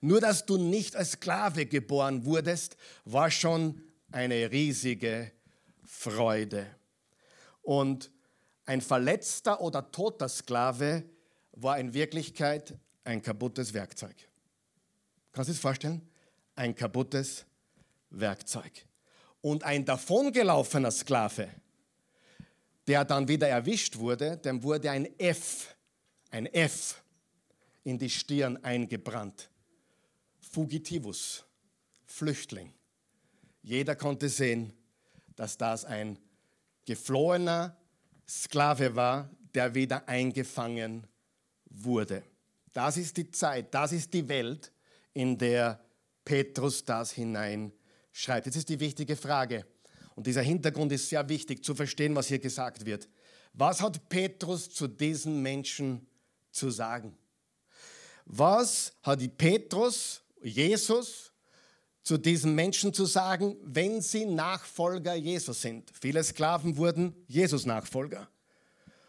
[0.00, 5.32] Nur dass du nicht als Sklave geboren wurdest, war schon eine riesige
[5.84, 6.66] Freude.
[7.62, 8.10] Und
[8.64, 11.04] ein verletzter oder toter Sklave
[11.52, 14.16] war in Wirklichkeit ein kaputtes Werkzeug.
[15.32, 16.08] Kannst du das vorstellen?
[16.54, 17.44] Ein kaputtes
[18.10, 18.86] Werkzeug.
[19.40, 21.48] Und ein davongelaufener Sklave,
[22.86, 25.74] der dann wieder erwischt wurde, dem wurde ein F,
[26.30, 27.02] ein F
[27.84, 29.48] in die Stirn eingebrannt.
[30.40, 31.44] Fugitivus,
[32.04, 32.72] Flüchtling.
[33.62, 34.72] Jeder konnte sehen,
[35.34, 36.18] dass das ein
[36.84, 37.76] geflohener
[38.28, 41.06] Sklave war, der wieder eingefangen
[41.70, 42.22] wurde.
[42.72, 44.72] Das ist die Zeit, das ist die Welt,
[45.12, 45.80] in der
[46.24, 48.46] Petrus das hineinschreibt.
[48.46, 49.64] Jetzt ist die wichtige Frage,
[50.16, 53.08] und dieser Hintergrund ist sehr wichtig zu verstehen, was hier gesagt wird.
[53.52, 56.06] Was hat Petrus zu diesen Menschen
[56.50, 57.16] zu sagen?
[58.24, 61.32] Was hat Petrus Jesus
[62.06, 65.90] zu diesen Menschen zu sagen, wenn sie Nachfolger Jesus sind.
[66.00, 68.28] Viele Sklaven wurden Jesus-Nachfolger.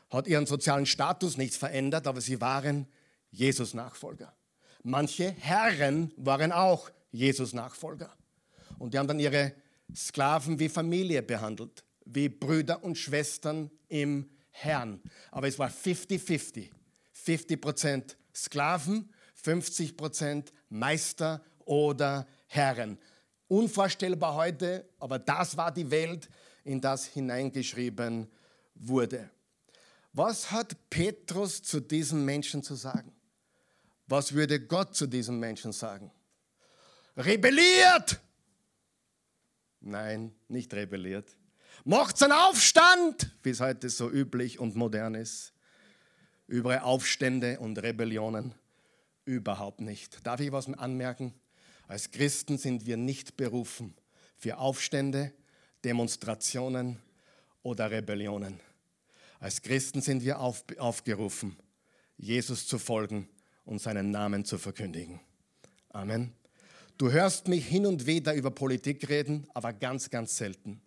[0.10, 2.88] Hat ihren sozialen Status nicht verändert, aber sie waren
[3.30, 4.34] Jesus-Nachfolger.
[4.82, 8.12] Manche Herren waren auch Jesus-Nachfolger.
[8.80, 9.54] Und die haben dann ihre
[9.96, 15.02] Sklaven wie Familie behandelt, wie Brüder und Schwestern im Herrn.
[15.32, 16.70] Aber es war 50-50.
[17.14, 22.98] 50 Prozent Sklaven, 50 Prozent Meister oder Herren.
[23.48, 26.30] Unvorstellbar heute, aber das war die Welt,
[26.64, 28.28] in das hineingeschrieben
[28.76, 29.30] wurde.
[30.14, 33.14] Was hat Petrus zu diesem Menschen zu sagen?
[34.08, 36.12] Was würde Gott zu diesem Menschen sagen?
[37.16, 38.20] Rebelliert!
[39.88, 41.38] Nein, nicht rebelliert.
[41.86, 45.54] Macht einen Aufstand, wie es heute so üblich und modern ist.
[46.48, 48.54] Überall Aufstände und Rebellionen.
[49.24, 50.26] Überhaupt nicht.
[50.26, 51.34] Darf ich was anmerken?
[51.88, 53.96] Als Christen sind wir nicht berufen
[54.36, 55.34] für Aufstände,
[55.86, 56.98] Demonstrationen
[57.64, 58.60] oder Rebellionen.
[59.40, 61.56] Als Christen sind wir auf, aufgerufen,
[62.18, 63.30] Jesus zu folgen
[63.64, 65.22] und seinen Namen zu verkündigen.
[65.90, 66.37] Amen.
[66.98, 70.82] Du hörst mich hin und wieder über Politik reden, aber ganz, ganz selten.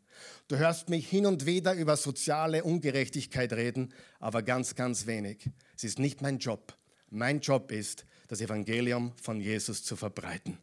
[0.48, 5.48] Du hörst mich hin und wieder über soziale Ungerechtigkeit reden, aber ganz, ganz wenig.
[5.76, 6.76] Es ist nicht mein Job.
[7.10, 10.58] Mein Job ist, das Evangelium von Jesus zu verbreiten.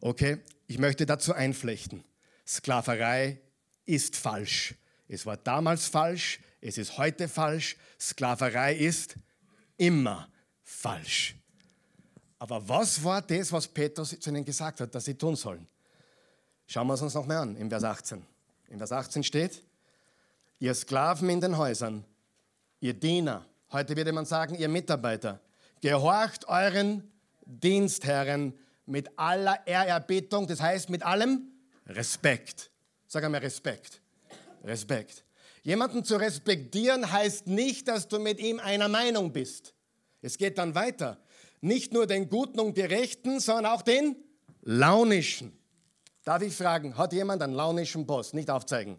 [0.00, 2.02] Okay, ich möchte dazu einflechten.
[2.44, 3.40] Sklaverei
[3.84, 4.74] ist falsch.
[5.06, 7.76] Es war damals falsch, es ist heute falsch.
[8.00, 9.14] Sklaverei ist
[9.76, 10.28] immer
[10.64, 11.36] falsch.
[12.42, 15.64] Aber was war das, was Petrus zu ihnen gesagt hat, dass sie tun sollen?
[16.66, 18.20] Schauen wir es uns noch mal an, im Vers 18.
[18.68, 19.62] Im Vers 18 steht,
[20.58, 22.04] ihr Sklaven in den Häusern,
[22.80, 25.38] ihr Diener, heute würde man sagen, ihr Mitarbeiter,
[25.80, 27.12] gehorcht euren
[27.46, 31.46] Dienstherren mit aller Ehrerbietung, das heißt mit allem
[31.86, 32.72] Respekt.
[33.06, 34.00] Sag einmal Respekt.
[34.64, 35.24] Respekt.
[35.62, 39.74] Jemanden zu respektieren heißt nicht, dass du mit ihm einer Meinung bist.
[40.22, 41.20] Es geht dann weiter.
[41.62, 44.16] Nicht nur den Guten und Gerechten, sondern auch den
[44.62, 45.56] Launischen.
[46.24, 48.32] Darf ich fragen, hat jemand einen launischen Boss?
[48.32, 48.98] Nicht aufzeigen.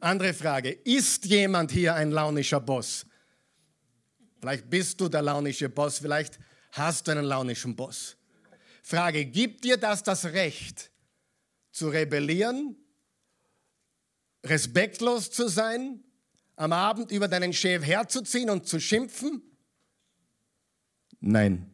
[0.00, 3.06] Andere Frage, ist jemand hier ein launischer Boss?
[4.40, 6.38] Vielleicht bist du der launische Boss, vielleicht
[6.72, 8.16] hast du einen launischen Boss.
[8.82, 10.90] Frage, gibt dir das das Recht
[11.70, 12.76] zu rebellieren,
[14.44, 16.02] respektlos zu sein,
[16.56, 19.42] am Abend über deinen Chef herzuziehen und zu schimpfen?
[21.26, 21.70] Nein.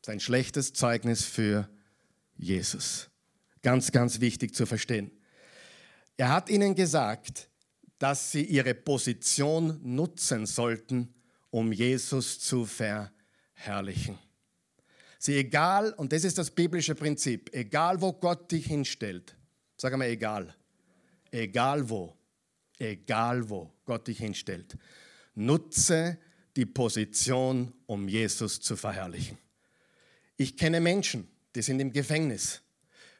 [0.00, 1.68] Das ist ein schlechtes Zeugnis für
[2.34, 3.08] Jesus.
[3.62, 5.12] Ganz, ganz wichtig zu verstehen.
[6.16, 7.48] Er hat ihnen gesagt,
[7.98, 11.14] dass sie ihre Position nutzen sollten,
[11.50, 14.18] um Jesus zu verherrlichen.
[15.20, 19.36] Sie egal, und das ist das biblische Prinzip, egal wo Gott dich hinstellt,
[19.76, 20.52] sag einmal egal,
[21.30, 22.16] egal wo,
[22.80, 24.76] egal wo Gott dich hinstellt,
[25.36, 26.18] nutze
[26.56, 29.38] die Position, um Jesus zu verherrlichen.
[30.36, 32.62] Ich kenne Menschen, die sind im Gefängnis,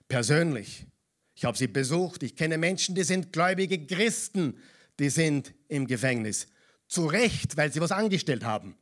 [0.09, 0.87] persönlich.
[1.35, 2.23] Ich habe sie besucht.
[2.23, 4.59] Ich kenne Menschen, die sind gläubige Christen,
[4.99, 6.47] die sind im Gefängnis.
[6.87, 8.77] Zu Recht, weil sie was angestellt haben.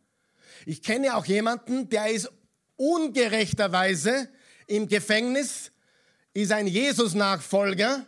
[0.67, 2.31] Ich kenne auch jemanden, der ist
[2.77, 4.29] ungerechterweise
[4.67, 5.73] im Gefängnis,
[6.35, 8.07] ist ein Jesus-Nachfolger,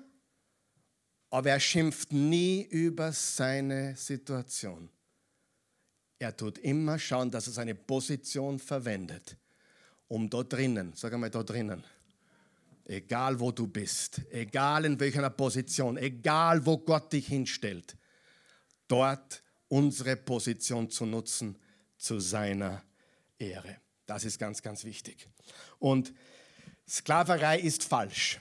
[1.31, 4.89] aber er schimpft nie über seine Situation.
[6.19, 9.37] Er tut immer schauen, dass er seine Position verwendet,
[10.09, 11.85] um dort drinnen, sag einmal dort drinnen,
[12.85, 17.97] egal wo du bist, egal in welcher Position, egal wo Gott dich hinstellt,
[18.89, 21.59] dort unsere Position zu nutzen
[21.97, 22.83] zu seiner
[23.39, 23.79] Ehre.
[24.07, 25.29] Das ist ganz, ganz wichtig.
[25.79, 26.13] Und
[26.89, 28.41] Sklaverei ist falsch.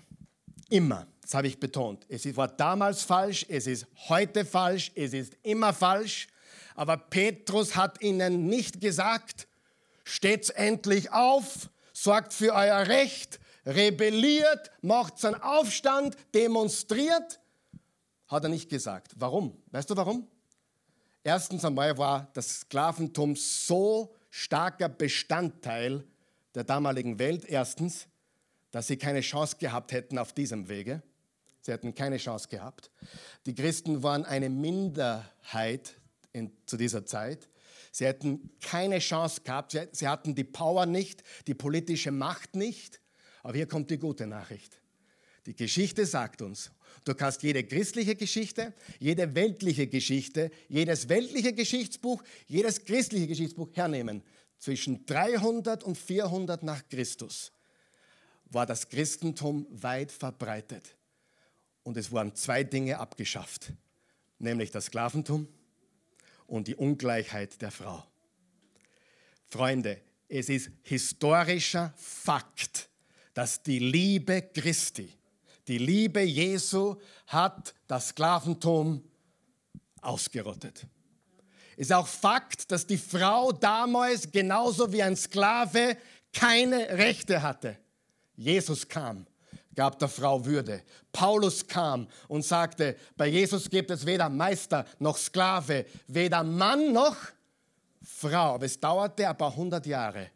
[0.69, 1.07] Immer.
[1.21, 2.05] Das habe ich betont.
[2.09, 6.27] Es war damals falsch, es ist heute falsch, es ist immer falsch.
[6.75, 9.47] Aber Petrus hat ihnen nicht gesagt,
[10.03, 17.39] steht endlich auf, sorgt für euer Recht, rebelliert, macht einen Aufstand, demonstriert.
[18.27, 19.13] Hat er nicht gesagt.
[19.17, 19.57] Warum?
[19.71, 20.27] Weißt du warum?
[21.23, 26.03] Erstens einmal war das Sklaventum so starker Bestandteil
[26.53, 27.45] der damaligen Welt.
[27.45, 28.07] Erstens,
[28.71, 31.01] dass sie keine Chance gehabt hätten auf diesem Wege.
[31.61, 32.91] Sie hätten keine Chance gehabt.
[33.45, 35.95] Die Christen waren eine Minderheit
[36.33, 37.49] in, zu dieser Zeit.
[37.91, 39.77] Sie hätten keine Chance gehabt.
[39.91, 42.99] Sie, hatten die Power nicht, die politische Macht nicht.
[43.43, 44.81] Aber hier kommt die gute Nachricht.
[45.45, 46.71] Die Geschichte sagt uns,
[47.03, 54.23] du kannst jede christliche Geschichte, jede weltliche Geschichte, jedes weltliche Geschichtsbuch, jedes christliche Geschichtsbuch hernehmen.
[54.57, 57.51] Zwischen 300 und 400 nach Christus
[58.45, 60.95] war das Christentum weit verbreitet.
[61.83, 63.73] Und es wurden zwei Dinge abgeschafft,
[64.39, 65.47] nämlich das Sklaventum
[66.47, 68.03] und die Ungleichheit der Frau.
[69.49, 72.89] Freunde, es ist historischer Fakt,
[73.33, 75.11] dass die Liebe Christi,
[75.67, 76.95] die Liebe Jesu
[77.27, 79.03] hat das Sklaventum
[80.01, 80.85] ausgerottet.
[81.75, 85.97] Es ist auch Fakt, dass die Frau damals genauso wie ein Sklave
[86.31, 87.77] keine Rechte hatte.
[88.35, 89.25] Jesus kam,
[89.75, 90.83] gab der Frau Würde.
[91.11, 97.17] Paulus kam und sagte, bei Jesus gibt es weder Meister noch Sklave, weder Mann noch
[98.01, 98.55] Frau.
[98.55, 100.31] Aber es dauerte ein paar hundert Jahre,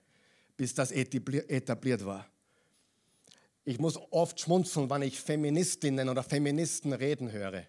[0.56, 2.26] bis das etabliert war.
[3.64, 7.64] Ich muss oft schmunzeln, wenn ich Feministinnen oder Feministen reden höre.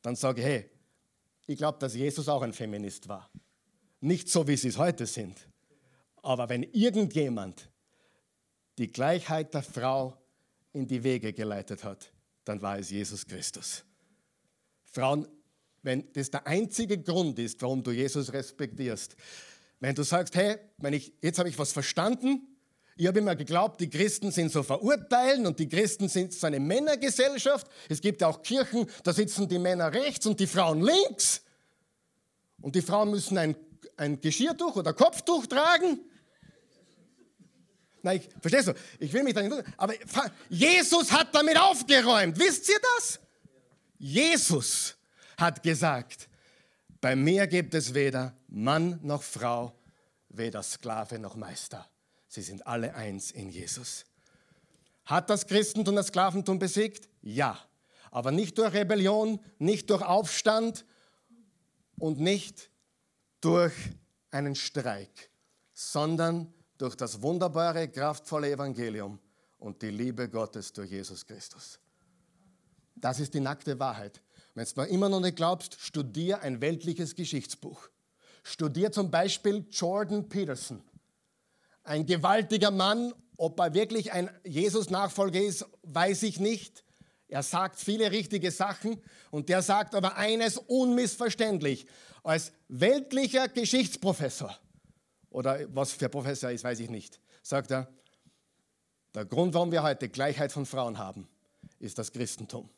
[0.00, 0.70] Dann sage ich, hey,
[1.46, 3.28] ich glaube, dass Jesus auch ein Feminist war.
[4.00, 5.36] Nicht so, wie sie es heute sind.
[6.22, 7.68] Aber wenn irgendjemand
[8.78, 10.16] die Gleichheit der Frau
[10.76, 12.12] in die Wege geleitet hat,
[12.44, 13.82] dann war es Jesus Christus.
[14.84, 15.26] Frauen,
[15.82, 19.16] wenn das der einzige Grund ist, warum du Jesus respektierst,
[19.80, 20.56] wenn du sagst, hey,
[20.90, 22.42] ich, jetzt habe ich was verstanden,
[22.98, 26.60] ich habe immer geglaubt, die Christen sind so verurteilen und die Christen sind so eine
[26.60, 27.66] Männergesellschaft.
[27.90, 31.42] Es gibt ja auch Kirchen, da sitzen die Männer rechts und die Frauen links.
[32.62, 33.54] Und die Frauen müssen ein,
[33.98, 36.00] ein Geschirrtuch oder Kopftuch tragen.
[38.06, 38.74] Nein, ich, verstehst du?
[39.00, 39.64] Ich will mich da nicht.
[39.76, 39.92] Aber
[40.48, 42.38] Jesus hat damit aufgeräumt.
[42.38, 43.18] Wisst ihr das?
[43.98, 44.94] Jesus
[45.36, 46.28] hat gesagt,
[47.00, 49.76] bei mir gibt es weder Mann noch Frau,
[50.28, 51.84] weder Sklave noch Meister.
[52.28, 54.04] Sie sind alle eins in Jesus.
[55.04, 57.08] Hat das Christentum das Sklaventum besiegt?
[57.22, 57.58] Ja.
[58.12, 60.84] Aber nicht durch Rebellion, nicht durch Aufstand
[61.98, 62.70] und nicht
[63.40, 63.74] durch
[64.30, 65.28] einen Streik,
[65.74, 69.18] sondern durch das wunderbare, kraftvolle Evangelium
[69.58, 71.78] und die Liebe Gottes durch Jesus Christus.
[72.94, 74.20] Das ist die nackte Wahrheit.
[74.54, 77.88] Wenn du immer noch nicht glaubst, studier ein weltliches Geschichtsbuch.
[78.42, 80.82] Studier zum Beispiel Jordan Peterson.
[81.82, 86.84] Ein gewaltiger Mann, ob er wirklich ein Jesus-Nachfolger ist, weiß ich nicht.
[87.28, 91.86] Er sagt viele richtige Sachen und der sagt aber eines unmissverständlich.
[92.22, 94.56] Als weltlicher Geschichtsprofessor
[95.36, 97.92] oder was für Professor ist, weiß ich nicht, sagt er,
[99.14, 101.28] der Grund, warum wir heute Gleichheit von Frauen haben,
[101.78, 102.70] ist das Christentum.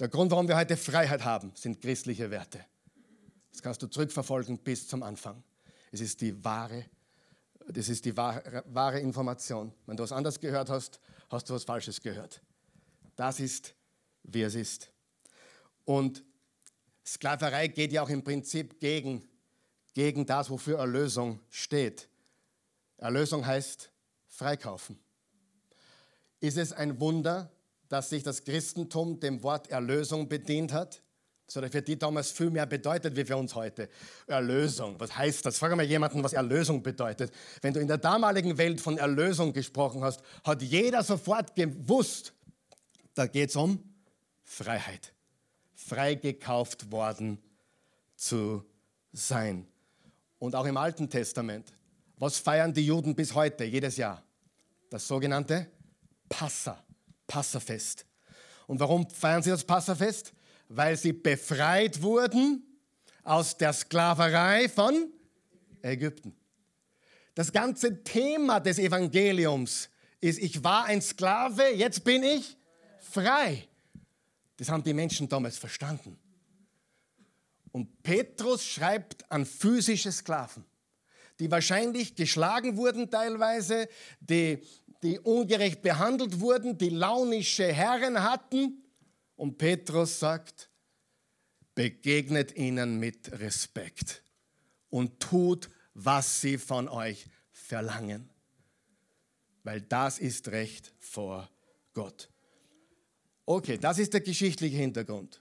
[0.00, 2.64] Der Grund, warum wir heute Freiheit haben, sind christliche Werte.
[3.52, 5.42] Das kannst du zurückverfolgen bis zum Anfang.
[5.92, 6.84] Es ist die wahre
[7.68, 9.72] das ist die wahre, wahre Information.
[9.86, 12.40] Wenn du was anderes gehört hast, hast du was Falsches gehört.
[13.14, 13.74] Das ist,
[14.22, 14.90] wie es ist.
[15.84, 16.24] Und
[17.06, 19.28] Sklaverei geht ja auch im Prinzip gegen,
[19.98, 22.08] gegen das, wofür Erlösung steht.
[22.98, 23.90] Erlösung heißt
[24.28, 24.96] freikaufen.
[26.38, 27.50] Ist es ein Wunder,
[27.88, 31.02] dass sich das Christentum dem Wort Erlösung bedient hat?
[31.48, 33.88] Das hat für die damals viel mehr bedeutet wie für uns heute.
[34.28, 35.58] Erlösung, was heißt das?
[35.58, 37.32] Frag mal jemanden, was Erlösung bedeutet.
[37.60, 42.34] Wenn du in der damaligen Welt von Erlösung gesprochen hast, hat jeder sofort gewusst,
[43.14, 43.82] da geht es um
[44.44, 45.12] Freiheit.
[45.74, 47.42] Freigekauft worden
[48.14, 48.64] zu
[49.12, 49.66] sein.
[50.38, 51.72] Und auch im Alten Testament.
[52.16, 54.22] Was feiern die Juden bis heute, jedes Jahr?
[54.90, 55.66] Das sogenannte
[56.28, 56.82] Passa,
[57.26, 58.04] Passafest.
[58.66, 60.32] Und warum feiern sie das Passafest?
[60.68, 62.62] weil sie befreit wurden
[63.24, 65.10] aus der Sklaverei von
[65.82, 66.34] Ägypten.
[67.34, 69.88] Das ganze Thema des Evangeliums
[70.20, 72.56] ist, ich war ein Sklave, jetzt bin ich
[72.98, 73.66] frei.
[74.56, 76.18] Das haben die Menschen damals verstanden.
[77.78, 80.64] Und Petrus schreibt an physische Sklaven,
[81.38, 83.88] die wahrscheinlich geschlagen wurden teilweise,
[84.18, 84.58] die,
[85.04, 88.82] die ungerecht behandelt wurden, die launische Herren hatten
[89.36, 90.70] und Petrus sagt,
[91.76, 94.24] begegnet ihnen mit Respekt
[94.90, 98.28] und tut, was sie von euch verlangen,
[99.62, 101.48] weil das ist Recht vor
[101.94, 102.28] Gott.
[103.46, 105.40] Okay, das ist der geschichtliche Hintergrund.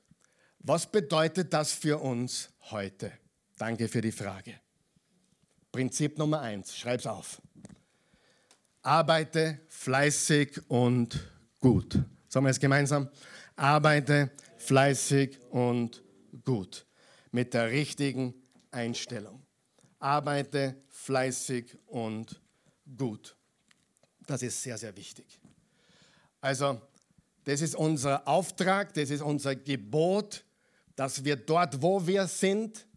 [0.60, 3.12] Was bedeutet das für uns heute?
[3.58, 4.60] Danke für die Frage.
[5.72, 7.42] Prinzip Nummer eins, schreib's auf.
[8.82, 12.00] Arbeite fleißig und gut.
[12.28, 13.10] Sagen wir es gemeinsam
[13.58, 16.04] arbeite fleißig und
[16.46, 16.86] gut
[17.32, 18.34] mit der richtigen
[18.72, 19.44] Einstellung.
[20.00, 22.40] Arbeite fleißig und
[22.98, 23.36] gut.
[24.28, 25.40] Das ist sehr, sehr wichtig.
[26.40, 26.82] Also,
[27.44, 30.46] das ist unser Auftrag, das ist unser Gebot,
[30.98, 32.88] dass wir dort, wo wir sind,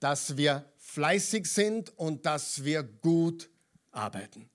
[0.00, 3.48] dass wir fleißig sind und dass wir gut
[3.92, 4.50] arbeiten.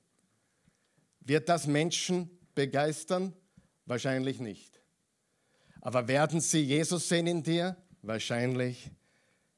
[1.21, 3.33] Wird das Menschen begeistern?
[3.85, 4.81] Wahrscheinlich nicht.
[5.79, 7.77] Aber werden sie Jesus sehen in dir?
[8.01, 8.91] Wahrscheinlich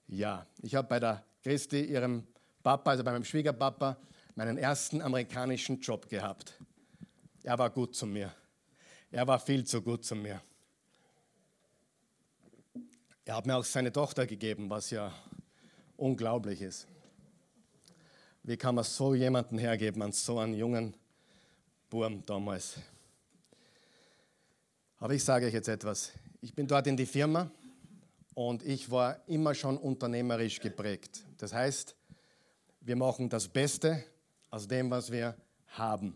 [0.08, 0.46] ja.
[0.62, 2.28] Ich habe bei der Christi, ihrem
[2.62, 3.98] Papa, also bei meinem Schwiegerpapa,
[4.36, 6.54] meinen ersten amerikanischen Job gehabt.
[7.42, 8.32] Er war gut zu mir.
[9.10, 10.42] Er war viel zu gut zu mir.
[13.28, 15.12] Er hat mir auch seine Tochter gegeben, was ja
[15.98, 16.88] unglaublich ist.
[18.44, 20.96] Wie kann man so jemanden hergeben an so einen jungen
[21.90, 22.76] Burm damals?
[25.00, 26.12] Aber ich sage euch jetzt etwas.
[26.40, 27.50] Ich bin dort in die Firma
[28.36, 31.26] und ich war immer schon unternehmerisch geprägt.
[31.40, 31.96] Das heißt,
[32.82, 34.04] wir machen das Beste
[34.52, 35.36] aus dem, was wir
[35.70, 36.16] haben.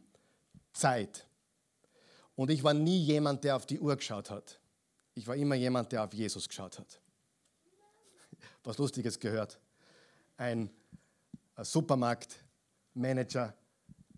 [0.74, 1.26] Zeit.
[2.36, 4.59] Und ich war nie jemand, der auf die Uhr geschaut hat.
[5.20, 7.02] Ich war immer jemand, der auf Jesus geschaut hat.
[8.64, 9.60] Was Lustiges gehört.
[10.38, 10.70] Ein
[11.58, 13.54] Supermarktmanager,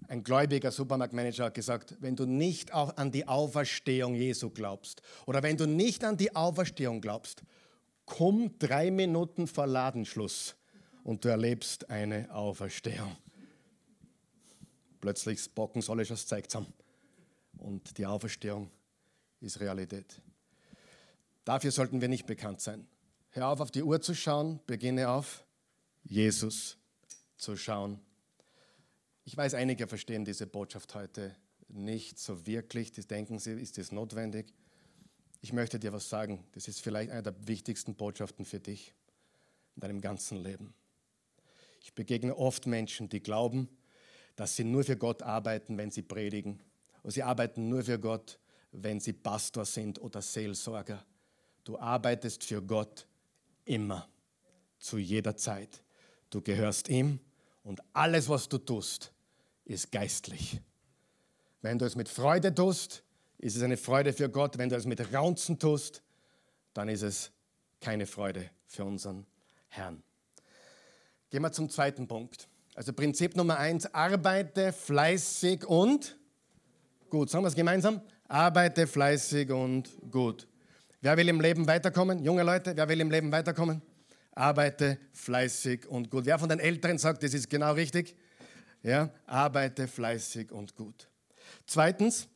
[0.08, 5.58] ein gläubiger Supermarktmanager hat gesagt, wenn du nicht an die Auferstehung Jesu glaubst oder wenn
[5.58, 7.42] du nicht an die Auferstehung glaubst,
[8.06, 10.56] komm drei Minuten vor Ladenschluss
[11.04, 13.18] und du erlebst eine Auferstehung.
[15.00, 16.72] Plötzlich das Bocken soll ich was zeigt haben.
[17.58, 18.70] Und die Auferstehung
[19.40, 20.22] ist Realität.
[21.44, 22.88] Dafür sollten wir nicht bekannt sein.
[23.32, 25.46] Hör auf, auf die Uhr zu schauen, beginne auf
[26.04, 26.78] Jesus
[27.38, 28.00] zu schauen.
[29.24, 31.36] Ich weiß, einige verstehen diese Botschaft heute
[31.70, 32.92] nicht so wirklich.
[32.92, 34.54] Die denken sie, ist das notwendig?
[35.42, 36.44] Ich möchte dir was sagen.
[36.52, 38.94] Das ist vielleicht eine der wichtigsten Botschaften für dich
[39.76, 40.74] in deinem ganzen Leben.
[41.84, 43.70] Ich begegne oft Menschen, die glauben,
[44.36, 46.62] dass sie nur für Gott arbeiten, wenn sie predigen.
[47.02, 48.40] Und sie arbeiten nur für Gott,
[48.72, 51.04] wenn sie Pastor sind oder Seelsorger.
[51.64, 53.08] Du arbeitest für Gott
[53.66, 54.08] immer,
[54.80, 55.84] zu jeder Zeit.
[56.30, 57.20] Du gehörst ihm
[57.64, 59.14] und alles, was du tust,
[59.66, 60.60] ist geistlich.
[61.62, 63.04] Wenn du es mit Freude tust,
[63.38, 64.58] ist es eine Freude für Gott.
[64.58, 66.02] Wenn du es mit Raunzen tust,
[66.74, 67.32] dann ist es
[67.80, 69.26] keine Freude für unseren
[69.68, 70.02] Herrn.
[71.30, 72.48] Gehen wir zum zweiten Punkt.
[72.76, 76.18] Also Prinzip Nummer eins, arbeite fleißig und
[77.10, 77.30] gut.
[77.30, 78.02] Sagen wir es gemeinsam?
[78.28, 80.48] Arbeite fleißig und gut.
[81.02, 82.24] Wer will im Leben weiterkommen?
[82.24, 83.82] Junge Leute, wer will im Leben weiterkommen?
[84.34, 86.26] arbeite fleißig und gut.
[86.26, 88.16] Wer von den Älteren sagt, das ist genau richtig?
[88.84, 91.08] Ja, arbeite fleißig und gut.
[91.68, 92.28] Zweitens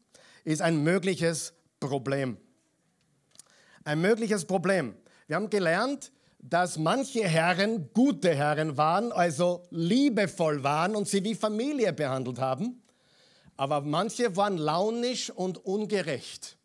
[0.44, 2.38] ist ein mögliches Problem.
[3.84, 4.96] Ein mögliches Problem.
[5.28, 11.34] Wir haben gelernt, dass manche Herren gute Herren waren, also liebevoll waren und sie wie
[11.34, 12.84] Familie behandelt haben,
[13.58, 16.58] aber manche waren launisch und ungerecht.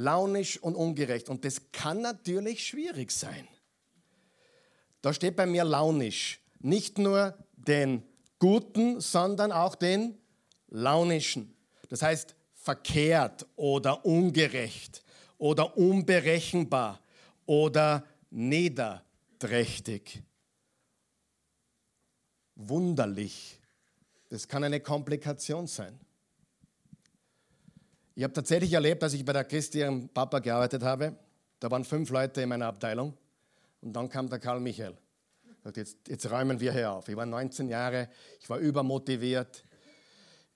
[0.00, 1.28] Launisch und ungerecht.
[1.28, 3.48] Und das kann natürlich schwierig sein.
[5.02, 6.40] Da steht bei mir launisch.
[6.60, 8.04] Nicht nur den
[8.38, 10.16] guten, sondern auch den
[10.68, 11.52] launischen.
[11.88, 15.02] Das heißt verkehrt oder ungerecht
[15.36, 17.00] oder unberechenbar
[17.44, 20.22] oder niederträchtig.
[22.54, 23.58] Wunderlich.
[24.28, 25.98] Das kann eine Komplikation sein.
[28.18, 31.14] Ich habe tatsächlich erlebt, als ich bei der Christi ihrem Papa gearbeitet habe,
[31.60, 33.16] da waren fünf Leute in meiner Abteilung
[33.80, 34.96] und dann kam der Karl Michael.
[35.72, 37.08] Jetzt, jetzt räumen wir hier auf.
[37.08, 38.08] Ich war 19 Jahre,
[38.40, 39.62] ich war übermotiviert.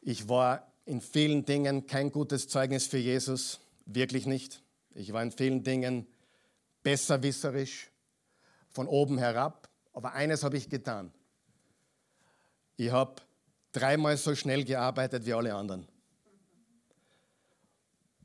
[0.01, 4.61] Ich war in vielen Dingen kein gutes Zeugnis für Jesus, wirklich nicht.
[4.97, 6.09] Ich war in vielen Dingen
[6.83, 7.93] besserwisserisch,
[8.71, 9.69] von oben herab.
[9.93, 11.13] Aber eines habe ich getan.
[12.77, 13.23] Ich habe
[13.71, 15.87] dreimal so schnell gearbeitet wie alle anderen.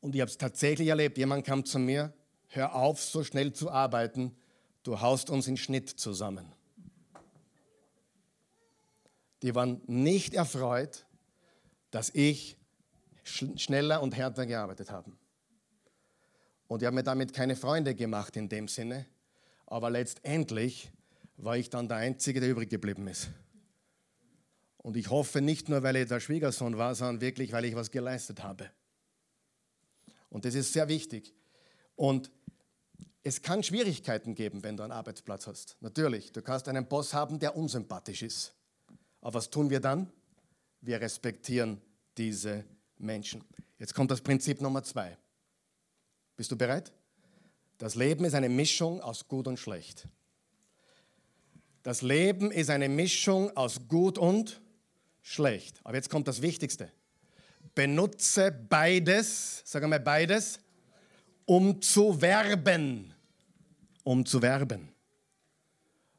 [0.08, 1.18] Und ich habe es tatsächlich erlebt.
[1.18, 2.14] Jemand kam zu mir,
[2.48, 4.34] hör auf, so schnell zu arbeiten,
[4.84, 6.50] du haust uns in Schnitt zusammen.
[9.42, 11.06] Die waren nicht erfreut,
[11.92, 12.56] dass ich
[13.26, 15.12] schneller und härter gearbeitet habe.
[16.70, 19.08] Und ich habe mir damit keine Freunde gemacht in dem Sinne,
[19.66, 20.90] aber letztendlich
[21.36, 23.28] war ich dann der Einzige, der übrig geblieben ist.
[24.78, 27.92] Und ich hoffe nicht nur, weil ich der Schwiegersohn war, sondern wirklich, weil ich was
[27.92, 28.72] geleistet habe.
[30.30, 31.34] Und das ist sehr wichtig.
[31.96, 32.32] Und
[33.24, 35.76] es kann Schwierigkeiten geben, wenn du einen Arbeitsplatz hast.
[35.82, 38.54] Natürlich, du kannst einen Boss haben, der unsympathisch ist.
[39.22, 40.12] Aber was tun wir dann?
[40.82, 41.82] Wir respektieren
[42.18, 42.64] diese
[42.98, 43.44] Menschen.
[43.80, 45.18] Jetzt kommt das Prinzip Nummer zwei.
[46.36, 46.94] Bist du bereit?
[47.78, 50.08] Das Leben ist eine Mischung aus gut und schlecht.
[51.84, 54.62] Das Leben ist eine Mischung aus gut und
[55.22, 55.80] schlecht.
[55.84, 56.92] Aber jetzt kommt das Wichtigste.
[57.78, 60.60] Benutze beides, sagen wir beides,
[61.46, 63.14] um zu werben
[64.08, 64.88] um zu werben.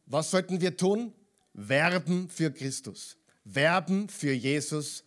[0.04, 1.10] Was sollten wir tun?
[1.54, 3.16] Werben für Christus.
[3.44, 5.04] Werben für Jesus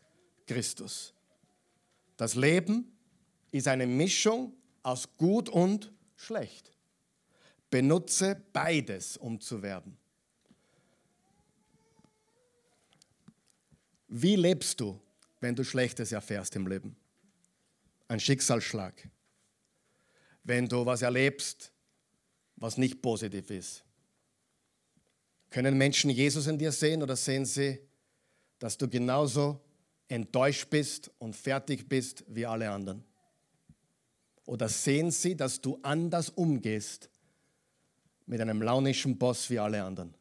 [0.47, 1.13] Christus.
[2.17, 2.91] Das Leben
[3.51, 6.71] ist eine Mischung aus gut und schlecht.
[7.69, 9.95] Benutze beides, um zu werben.
[14.07, 14.99] Wie lebst du,
[15.41, 16.95] wenn du Schlechtes erfährst im Leben?
[18.07, 19.09] Ein Schicksalsschlag.
[20.43, 21.71] Wenn du was erlebst,
[22.55, 23.83] was nicht positiv ist.
[25.49, 27.79] Können Menschen Jesus in dir sehen oder sehen sie,
[28.59, 29.59] dass du genauso
[30.07, 33.03] enttäuscht bist und fertig bist wie alle anderen?
[34.45, 37.09] Oder sehen sie, dass du anders umgehst
[38.25, 40.13] mit einem launischen Boss wie alle anderen?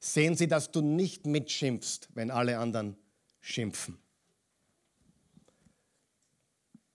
[0.00, 2.96] Sehen sie, dass du nicht mitschimpfst, wenn alle anderen
[3.40, 3.98] schimpfen?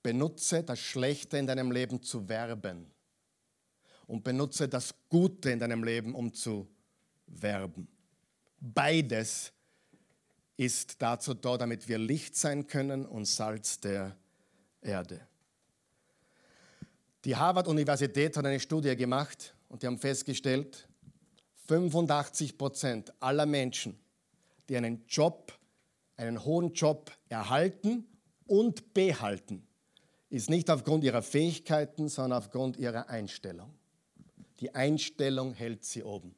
[0.04, 2.92] Benutze das Schlechte in deinem Leben zu werben
[4.08, 6.68] und benutze das Gute in deinem Leben, um zu
[7.28, 7.88] werben.
[8.60, 9.54] Beides
[10.58, 14.16] ist dazu da, damit wir Licht sein können und Salz der
[14.82, 15.28] Erde.
[17.26, 20.88] Die Harvard-Universität hat eine Studie gemacht und die haben festgestellt,
[21.68, 24.00] 85 Prozent aller Menschen,
[24.68, 25.58] die einen Job,
[26.18, 28.06] einen hohen Job erhalten
[28.46, 29.66] und behalten,
[30.32, 33.74] ist nicht aufgrund ihrer Fähigkeiten, sondern aufgrund ihrer Einstellung.
[34.62, 36.34] Die Einstellung hält sie oben.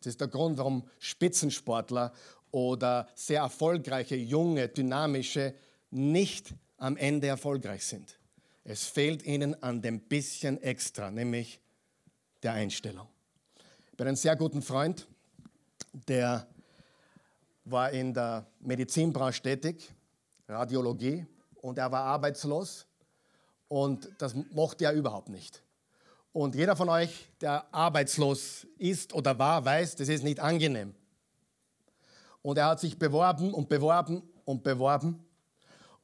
[0.00, 2.12] Das ist der Grund, warum Spitzensportler
[2.50, 5.54] oder sehr erfolgreiche, junge, dynamische
[5.90, 8.18] nicht am Ende erfolgreich sind.
[8.64, 11.60] Es fehlt ihnen an dem bisschen extra, nämlich
[12.42, 13.06] der Einstellung.
[13.92, 15.06] Ich bin ein sehr guten Freund,
[16.08, 16.48] der
[17.64, 19.94] war in der Medizinbranche tätig,
[20.48, 21.24] Radiologie,
[21.62, 22.86] und er war arbeitslos
[23.68, 25.62] und das mochte er überhaupt nicht.
[26.32, 30.94] Und jeder von euch, der arbeitslos ist oder war, weiß, das ist nicht angenehm.
[32.42, 35.24] Und er hat sich beworben und beworben und beworben.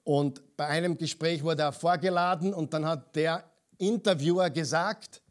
[0.04, 3.44] Und bei einem Gespräch wurde er vorgeladen und dann hat der
[3.78, 5.22] Interviewer gesagt,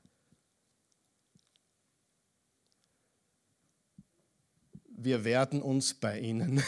[4.86, 6.64] wir werden uns bei Ihnen,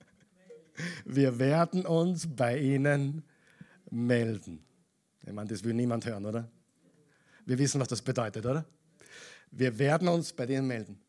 [1.04, 3.25] wir werden uns bei Ihnen
[3.90, 4.64] melden.
[5.24, 6.48] Ich meine, das will niemand hören, oder?
[7.44, 8.64] Wir wissen, was das bedeutet, oder?
[9.50, 11.00] Wir werden uns bei denen melden.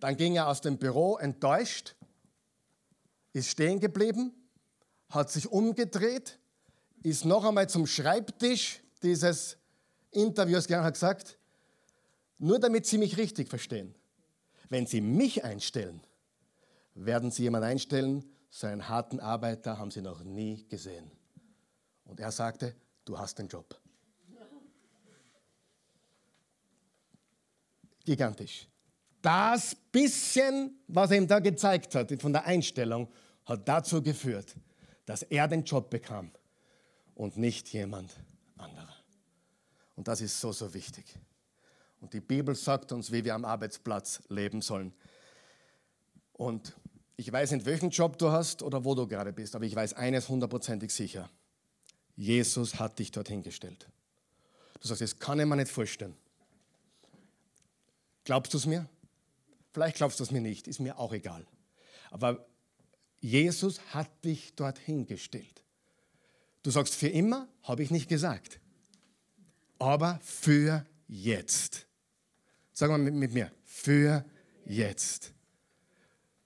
[0.00, 1.94] Dann ging er aus dem Büro enttäuscht,
[3.32, 4.32] ist stehen geblieben,
[5.08, 6.38] hat sich umgedreht,
[7.02, 9.56] ist noch einmal zum Schreibtisch dieses
[10.10, 11.38] Interviews gegangen und hat gesagt,
[12.38, 13.94] nur damit Sie mich richtig verstehen,
[14.68, 16.00] wenn Sie mich einstellen,
[16.94, 21.10] werden Sie jemanden einstellen, so einen harten Arbeiter haben Sie noch nie gesehen.
[22.04, 22.74] Und er sagte,
[23.04, 23.82] du hast den Job.
[28.04, 28.68] gigantisch.
[29.20, 33.08] Das bisschen, was er ihm da gezeigt hat, von der Einstellung,
[33.44, 34.56] hat dazu geführt,
[35.06, 36.32] dass er den Job bekam
[37.14, 38.12] und nicht jemand
[38.56, 38.94] anderer.
[39.96, 41.04] Und das ist so, so wichtig.
[42.00, 44.92] Und die Bibel sagt uns, wie wir am Arbeitsplatz leben sollen.
[46.32, 46.74] Und
[47.16, 49.94] ich weiß nicht, welchen Job du hast oder wo du gerade bist, aber ich weiß
[49.94, 51.30] eines hundertprozentig sicher.
[52.22, 53.88] Jesus hat dich dorthin gestellt.
[54.80, 56.14] Du sagst, das kann ich mir nicht vorstellen.
[58.22, 58.88] Glaubst du es mir?
[59.72, 61.44] Vielleicht glaubst du es mir nicht, ist mir auch egal.
[62.12, 62.46] Aber
[63.18, 65.64] Jesus hat dich dorthin gestellt.
[66.62, 68.60] Du sagst für immer, habe ich nicht gesagt.
[69.80, 71.88] Aber für jetzt.
[72.72, 74.24] Sag mal mit, mit mir, für
[74.64, 75.32] jetzt.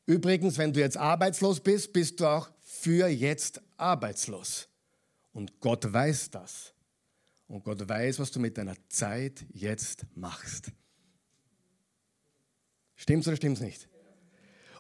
[0.07, 4.71] Übrigens, wenn du jetzt arbeitslos bist, bist du auch für jetzt arbeitslos.
[5.37, 6.73] Und Gott weiß das.
[7.47, 10.73] Und Gott weiß, was du mit deiner Zeit jetzt machst.
[12.95, 13.87] Stimmt's oder stimmt's nicht?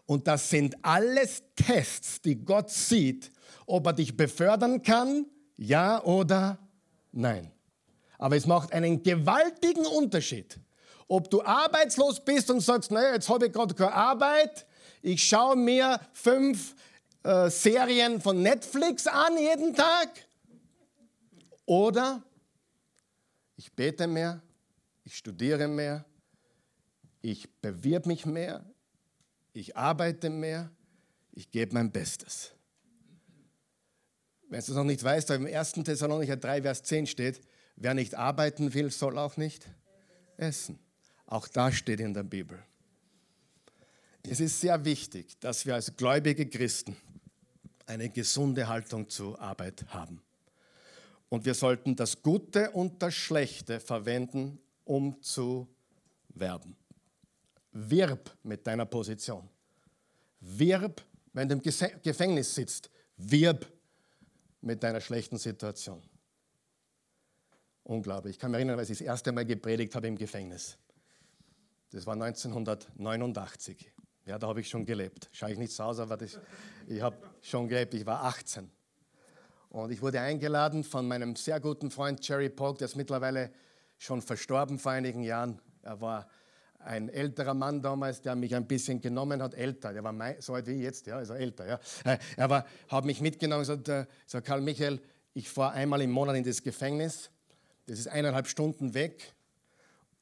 [0.07, 3.31] Und das sind alles Tests, die Gott sieht,
[3.67, 5.27] ob er dich befördern kann,
[5.59, 6.59] ja oder
[7.13, 7.53] nein.
[8.17, 10.59] Aber es macht einen gewaltigen Unterschied,
[11.07, 14.65] ob du arbeitslos bist und sagst, naja, jetzt habe ich gerade keine Arbeit,
[15.03, 16.75] ich schaue mir fünf
[17.25, 20.26] äh, Serien von Netflix an jeden Tag.
[21.67, 22.23] Oder
[23.57, 24.41] ich bete mehr,
[25.05, 26.05] ich studiere mehr,
[27.21, 28.64] ich bewirb mich mehr,
[29.53, 30.71] ich arbeite mehr,
[31.33, 32.53] ich gebe mein Bestes.
[34.49, 35.73] Wenn du es noch nicht weißt, im 1.
[35.73, 37.41] Thessalonicher 3, Vers 10 steht,
[37.75, 39.67] wer nicht arbeiten will, soll auch nicht
[40.37, 40.79] essen.
[41.27, 42.62] Auch das steht in der Bibel.
[44.23, 46.97] Es ist sehr wichtig, dass wir als gläubige Christen
[47.87, 50.23] eine gesunde Haltung zur Arbeit haben.
[51.29, 55.68] Und wir sollten das Gute und das Schlechte verwenden, um zu
[56.29, 56.77] werben.
[57.72, 59.49] Wirb mit deiner Position.
[60.41, 61.03] Wirb,
[61.33, 61.62] wenn du im
[62.03, 62.91] Gefängnis sitzt.
[63.16, 63.66] Wirb
[64.61, 66.03] mit deiner schlechten Situation.
[67.83, 68.37] Unglaublich.
[68.37, 70.77] Ich kann mich erinnern, als ich das erste Mal gepredigt habe im Gefängnis.
[71.91, 73.93] Das war 1989.
[74.24, 75.29] Ja, da habe ich schon gelebt.
[75.33, 76.39] Schaue ich nicht so aus, aber das,
[76.89, 77.95] ich habe schon gelebt.
[77.95, 78.70] Ich war 18.
[79.71, 83.51] Und ich wurde eingeladen von meinem sehr guten Freund Jerry Polk, der ist mittlerweile
[83.99, 85.61] schon verstorben vor einigen Jahren.
[85.83, 86.29] Er war
[86.79, 90.67] ein älterer Mann damals, der mich ein bisschen genommen hat, älter, der war so alt
[90.67, 91.67] wie jetzt, ja, also älter.
[91.67, 91.81] Ja.
[92.05, 95.01] Äh, er war, hat mich mitgenommen und gesagt, äh, Karl Michael,
[95.35, 97.31] ich fahre einmal im Monat in das Gefängnis,
[97.87, 99.35] das ist eineinhalb Stunden weg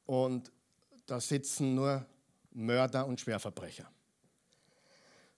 [0.05, 0.51] und
[1.05, 2.05] da sitzen nur
[2.51, 3.85] Mörder und Schwerverbrecher.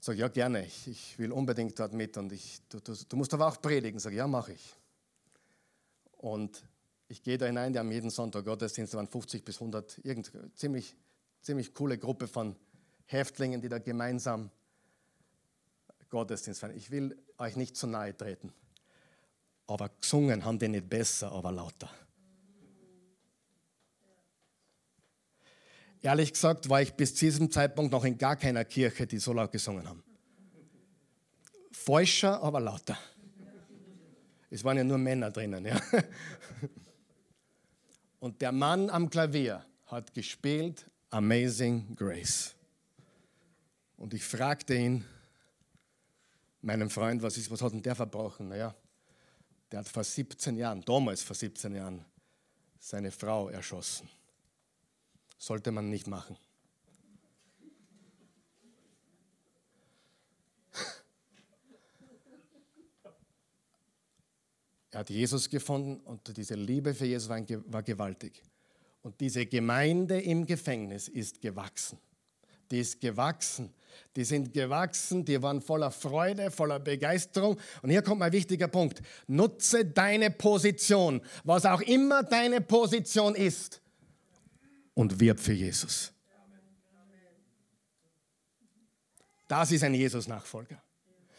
[0.07, 3.33] Sag ja gerne, ich, ich, will unbedingt dort mit und ich, du, du, du musst
[3.33, 3.99] aber auch predigen.
[3.99, 4.73] Sag ja, mache ich.
[6.13, 6.63] Und
[7.09, 10.31] ich gehe da hinein, die haben jeden Sonntag Gottesdienst, da waren 50 bis 100, irgend,
[10.55, 10.95] ziemlich,
[11.41, 12.55] ziemlich coole Gruppe von
[13.03, 14.49] Häftlingen, die da gemeinsam
[16.07, 16.77] Gottesdienst feiern.
[16.77, 18.53] Ich will euch nicht zu nahe treten,
[19.65, 21.89] aber gesungen haben die nicht besser, aber lauter.
[26.01, 29.33] Ehrlich gesagt war ich bis zu diesem Zeitpunkt noch in gar keiner Kirche, die so
[29.33, 30.03] laut gesungen haben.
[31.71, 32.97] Falscher, aber lauter.
[34.49, 35.65] Es waren ja nur Männer drinnen.
[35.65, 35.81] Ja.
[38.19, 42.55] Und der Mann am Klavier hat gespielt Amazing Grace.
[43.97, 45.05] Und ich fragte ihn,
[46.61, 48.49] meinem Freund, was, ist, was hat denn der verbrochen?
[48.49, 48.75] Naja,
[49.71, 52.05] der hat vor 17 Jahren, damals vor 17 Jahren,
[52.79, 54.09] seine Frau erschossen.
[55.37, 56.37] Sollte man nicht machen.
[64.91, 68.41] Er hat Jesus gefunden und diese Liebe für Jesus war, gewaltig.
[69.03, 71.99] Und diese Gemeinde im Gefängnis ist gewachsen.
[72.71, 73.73] Die ist gewachsen.
[74.15, 77.57] Die sind gewachsen, die waren voller Freude, voller Begeisterung.
[77.81, 79.01] Und hier kommt mein wichtiger Punkt.
[79.27, 83.81] Nutze deine Position, was auch immer deine Position ist,
[84.97, 86.11] und wirb für Jesus.
[89.47, 90.81] Das ist ein Jesus-Nachfolger.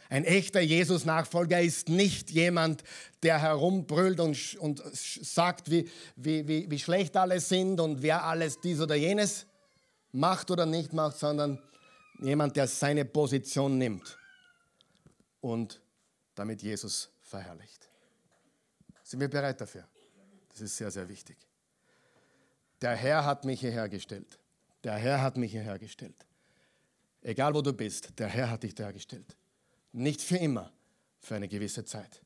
[0.08, 2.84] Ein echter Jesus-Nachfolger ist nicht jemand,
[3.24, 8.60] der herumbrüllt und, und sagt, wie, wie, wie, wie schlecht alle sind und wer alles
[8.60, 9.44] dies oder jenes
[10.12, 11.60] macht oder nicht macht, sondern
[12.20, 14.16] jemand, der seine Position nimmt
[15.40, 15.80] und
[16.36, 17.88] damit Jesus verherrlicht.
[19.02, 19.86] Sind wir bereit dafür?
[20.48, 21.47] Das ist sehr, sehr wichtig.
[22.80, 24.38] Der Herr hat mich hierher gestellt.
[24.84, 26.26] Der Herr hat mich hierher gestellt.
[27.22, 29.36] Egal wo du bist, der Herr hat dich hergestellt.
[29.92, 30.72] Nicht für immer,
[31.20, 32.22] für eine gewisse Zeit.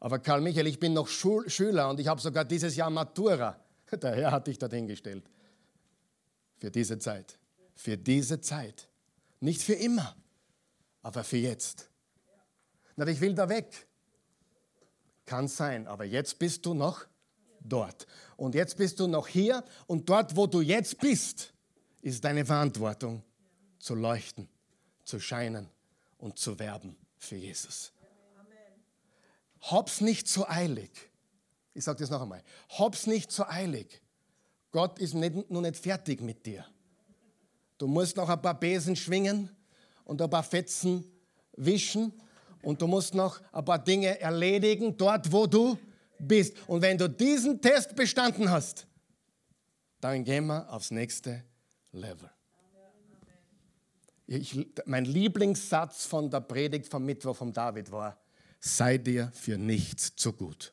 [0.00, 3.58] Aber Karl Michael, ich bin noch Schul Schüler und ich habe sogar dieses Jahr Matura.
[3.90, 5.24] Der Herr hat dich dorthin gestellt.
[6.58, 7.38] Für diese Zeit.
[7.74, 8.88] Für diese Zeit.
[9.40, 10.14] Nicht für immer,
[11.02, 11.90] aber für jetzt.
[12.96, 13.86] Aber ich will da weg.
[15.26, 17.06] Kann sein, aber jetzt bist du noch
[17.64, 18.06] dort.
[18.36, 21.52] Und jetzt bist du noch hier und dort, wo du jetzt bist,
[22.02, 23.22] ist deine Verantwortung
[23.78, 24.48] zu leuchten,
[25.04, 25.68] zu scheinen
[26.18, 27.92] und zu werben für Jesus.
[29.62, 30.90] Hab's nicht so eilig.
[31.72, 32.42] Ich sage das noch einmal.
[32.68, 34.02] Hab's nicht so eilig.
[34.70, 36.66] Gott ist nicht, nur nicht fertig mit dir.
[37.78, 39.48] Du musst noch ein paar Besen schwingen
[40.04, 41.04] und ein paar Fetzen
[41.56, 42.12] wischen
[42.62, 45.78] und du musst noch ein paar Dinge erledigen, dort wo du
[46.26, 46.56] bist.
[46.66, 48.86] Und wenn du diesen Test bestanden hast,
[50.00, 51.44] dann gehen wir aufs nächste
[51.92, 52.30] Level.
[54.26, 58.18] Ich, mein Lieblingssatz von der Predigt vom Mittwoch von David war,
[58.58, 60.72] sei dir für nichts zu gut.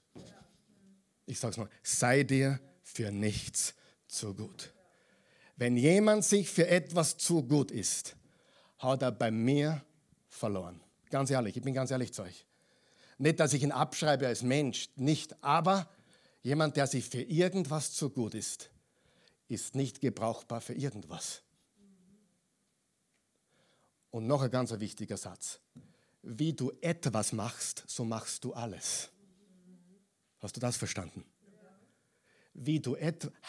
[1.25, 3.73] Ich sage es mal, sei dir für nichts
[4.07, 4.73] zu gut.
[5.57, 8.15] Wenn jemand sich für etwas zu gut ist,
[8.79, 9.83] hat er bei mir
[10.27, 10.81] verloren.
[11.09, 12.45] Ganz ehrlich, ich bin ganz ehrlich zu euch.
[13.21, 15.87] Nicht, dass ich ihn abschreibe als Mensch, nicht, aber
[16.41, 18.71] jemand, der sich für irgendwas zu gut ist,
[19.47, 21.43] ist nicht gebrauchbar für irgendwas.
[24.09, 25.59] Und noch ein ganz wichtiger Satz.
[26.23, 29.09] Wie du etwas machst, so machst du alles.
[30.39, 31.23] Hast du das verstanden?
[32.63, 32.95] Wie du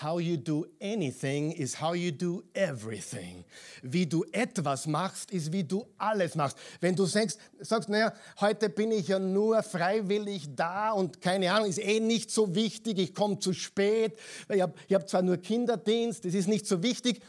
[0.03, 3.45] how you do anything is how you do everything.
[3.83, 6.57] Wie du etwas machst, ist wie du alles machst.
[6.81, 11.69] Wenn du sagst, sagst, naja, heute bin ich ja nur freiwillig da und keine Ahnung,
[11.69, 16.25] ist eh nicht so wichtig, ich komme zu spät, ich habe hab zwar nur Kinderdienst,
[16.25, 17.23] das ist nicht so wichtig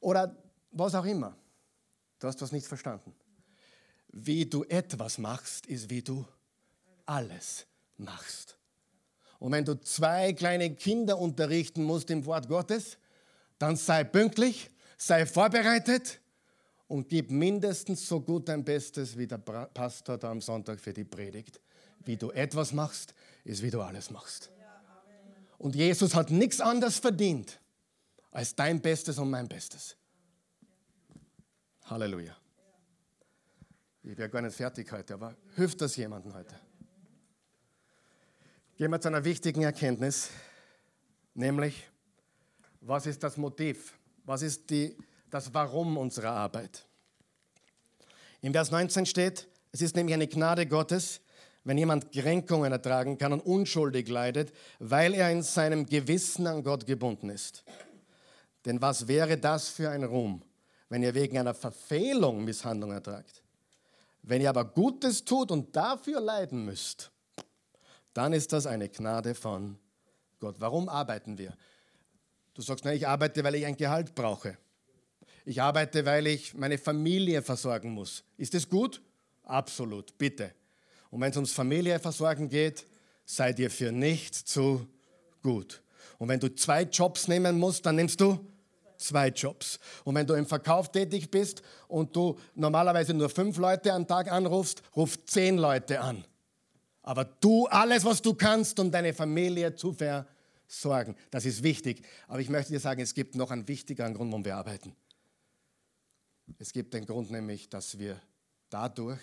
[0.00, 0.34] oder
[0.72, 1.36] was auch immer.
[2.18, 3.14] Du hast das nicht verstanden.
[4.08, 6.24] Wie du etwas machst, ist wie du
[7.04, 7.66] alles
[7.98, 8.55] machst.
[9.38, 12.98] Und wenn du zwei kleine Kinder unterrichten musst im Wort Gottes,
[13.58, 16.20] dann sei pünktlich, sei vorbereitet
[16.88, 21.04] und gib mindestens so gut dein Bestes wie der Pastor da am Sonntag für die
[21.04, 21.60] Predigt.
[22.04, 23.14] Wie du etwas machst,
[23.44, 24.50] ist wie du alles machst.
[25.58, 27.58] Und Jesus hat nichts anderes verdient
[28.30, 29.96] als dein Bestes und mein Bestes.
[31.84, 32.36] Halleluja.
[34.02, 36.54] Ich wäre gar nicht fertig heute, aber hilft das jemandem heute?
[38.76, 40.28] Gehen wir zu einer wichtigen Erkenntnis,
[41.32, 41.88] nämlich,
[42.82, 43.94] was ist das Motiv?
[44.26, 44.94] Was ist die,
[45.30, 46.84] das Warum unserer Arbeit?
[48.42, 51.22] Im Vers 19 steht, es ist nämlich eine Gnade Gottes,
[51.64, 56.84] wenn jemand Kränkungen ertragen kann und unschuldig leidet, weil er in seinem Gewissen an Gott
[56.84, 57.64] gebunden ist.
[58.66, 60.42] Denn was wäre das für ein Ruhm,
[60.90, 63.42] wenn ihr wegen einer Verfehlung Misshandlung ertragt?
[64.20, 67.10] Wenn ihr aber Gutes tut und dafür leiden müsst,
[68.16, 69.78] dann ist das eine Gnade von
[70.40, 70.56] Gott.
[70.58, 71.52] Warum arbeiten wir?
[72.54, 74.56] Du sagst, nein, ich arbeite, weil ich ein Gehalt brauche.
[75.44, 78.24] Ich arbeite, weil ich meine Familie versorgen muss.
[78.38, 79.02] Ist das gut?
[79.44, 80.52] Absolut, bitte.
[81.10, 82.86] Und wenn es ums Familie versorgen geht,
[83.24, 84.86] seid ihr für nichts zu
[85.42, 85.82] gut.
[86.18, 88.40] Und wenn du zwei Jobs nehmen musst, dann nimmst du
[88.96, 89.78] zwei Jobs.
[90.04, 94.32] Und wenn du im Verkauf tätig bist und du normalerweise nur fünf Leute am Tag
[94.32, 96.24] anrufst, ruf zehn Leute an.
[97.06, 101.14] Aber du alles, was du kannst, um deine Familie zu versorgen.
[101.30, 102.04] Das ist wichtig.
[102.26, 104.94] Aber ich möchte dir sagen, es gibt noch einen wichtigeren Grund, warum wir arbeiten.
[106.58, 108.20] Es gibt den Grund nämlich, dass wir
[108.70, 109.20] dadurch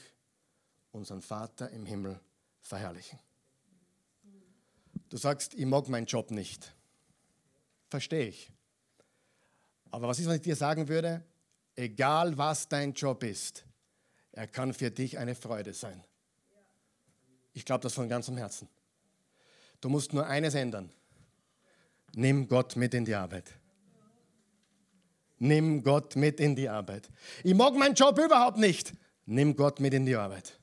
[0.93, 2.19] unseren Vater im Himmel
[2.61, 3.19] verherrlichen.
[5.09, 6.73] Du sagst, ich mag meinen Job nicht.
[7.89, 8.49] Verstehe ich.
[9.91, 11.21] Aber was ist, wenn ich dir sagen würde,
[11.75, 13.65] egal was dein Job ist,
[14.31, 16.01] er kann für dich eine Freude sein.
[17.53, 18.67] Ich glaube das von ganzem Herzen.
[19.79, 20.89] Du musst nur eines ändern.
[22.15, 23.51] Nimm Gott mit in die Arbeit.
[25.39, 27.09] Nimm Gott mit in die Arbeit.
[27.43, 28.93] Ich mag meinen Job überhaupt nicht.
[29.25, 30.57] Nimm Gott mit in die Arbeit.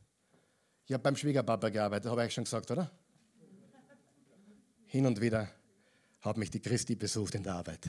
[0.87, 2.91] Ich habe beim Schwiegerpapa gearbeitet, habe ich schon gesagt, oder?
[4.87, 5.49] Hin und wieder
[6.21, 7.89] hat mich die Christi besucht in der Arbeit.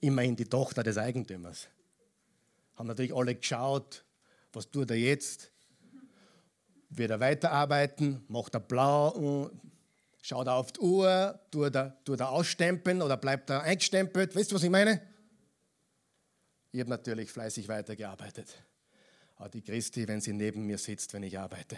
[0.00, 1.68] Immerhin die Tochter des Eigentümers.
[2.76, 4.04] Haben natürlich alle geschaut,
[4.52, 5.50] was tut er jetzt?
[6.96, 8.24] Wird er weiterarbeiten?
[8.28, 9.50] Macht er blau?
[10.22, 11.40] Schaut er auf die Uhr?
[11.50, 14.34] Tut er, tut er ausstempeln oder bleibt er eingestempelt?
[14.34, 15.00] Weißt du, was ich meine?
[16.70, 18.54] Ich habe natürlich fleißig weitergearbeitet.
[19.36, 21.76] Aber die Christi, wenn sie neben mir sitzt, wenn ich arbeite,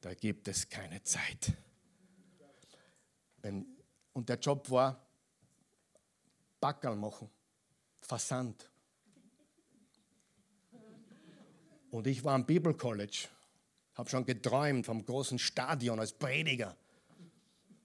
[0.00, 1.52] da gibt es keine Zeit.
[3.42, 3.66] Wenn,
[4.12, 5.04] und der Job war
[6.60, 7.28] Backerl machen,
[8.00, 8.70] Versand.
[11.90, 13.28] Und ich war am Bibelcollege,
[14.02, 16.76] habe schon geträumt vom großen Stadion als Prediger.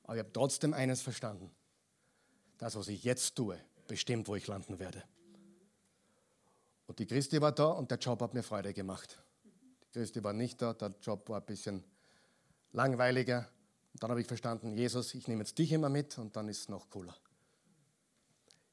[0.03, 1.51] Aber ich habe trotzdem eines verstanden.
[2.57, 5.03] Das, was ich jetzt tue, bestimmt, wo ich landen werde.
[6.88, 9.22] Und die Christi war da und der Job hat mir Freude gemacht.
[9.84, 11.84] Die Christi war nicht da, der Job war ein bisschen
[12.72, 13.47] langweiliger.
[13.93, 16.61] Und dann habe ich verstanden, Jesus, ich nehme jetzt dich immer mit und dann ist
[16.61, 17.15] es noch cooler.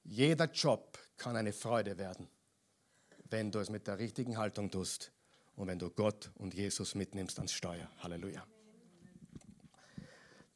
[0.04, 2.26] Jeder Job kann eine Freude werden,
[3.28, 5.12] wenn du es mit der richtigen Haltung tust
[5.56, 7.90] und wenn du Gott und Jesus mitnimmst ans Steuer.
[7.98, 8.46] Halleluja.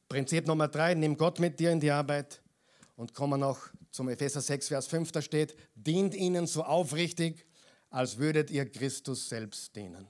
[0.09, 2.41] Prinzip Nummer drei, nimm Gott mit dir in die Arbeit
[2.97, 7.47] und kommen noch zum Epheser 6, Vers 5, da steht, dient ihnen so aufrichtig,
[7.91, 10.07] als würdet ihr Christus selbst dienen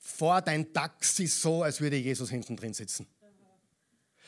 [0.00, 3.06] vor dein Taxi so, als würde Jesus hinten drin sitzen.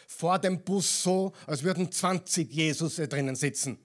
[0.07, 3.79] Vor dem Bus so, als würden 20 Jesus drinnen sitzen.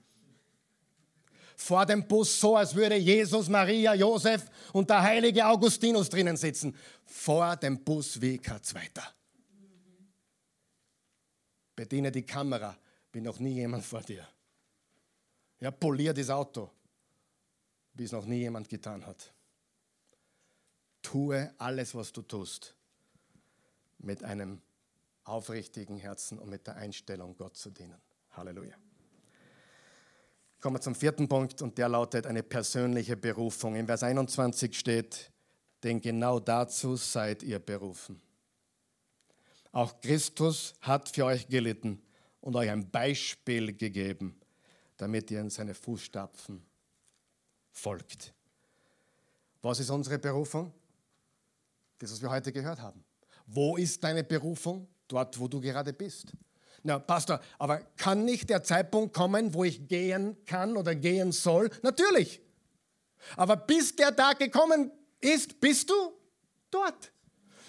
[1.57, 6.75] Vor dem Bus so, als würde Jesus, Maria, Josef und der heilige Augustinus drinnen sitzen.
[7.03, 9.03] Vor dem Bus wie kein Zweiter.
[11.75, 12.77] Bediene die Kamera,
[13.11, 14.25] wie noch nie jemand vor dir.
[15.59, 16.71] Ja, polier das Auto,
[17.93, 19.33] wie es noch nie jemand getan hat
[21.07, 22.75] tue alles, was du tust,
[23.99, 24.61] mit einem
[25.23, 28.01] aufrichtigen Herzen und mit der Einstellung, Gott zu dienen.
[28.31, 28.75] Halleluja.
[30.59, 33.75] Kommen wir zum vierten Punkt und der lautet eine persönliche Berufung.
[33.75, 35.31] In Vers 21 steht,
[35.83, 38.19] denn genau dazu seid ihr berufen.
[39.71, 42.01] Auch Christus hat für euch gelitten
[42.41, 44.39] und euch ein Beispiel gegeben,
[44.97, 46.65] damit ihr in seine Fußstapfen
[47.71, 48.33] folgt.
[49.61, 50.73] Was ist unsere Berufung?
[51.99, 53.03] Das, was wir heute gehört haben.
[53.45, 54.87] Wo ist deine Berufung?
[55.07, 56.31] Dort, wo du gerade bist.
[56.83, 61.69] Na, Pastor, aber kann nicht der Zeitpunkt kommen, wo ich gehen kann oder gehen soll?
[61.81, 62.41] Natürlich.
[63.35, 66.13] Aber bis der Tag gekommen ist, bist du
[66.71, 67.11] dort.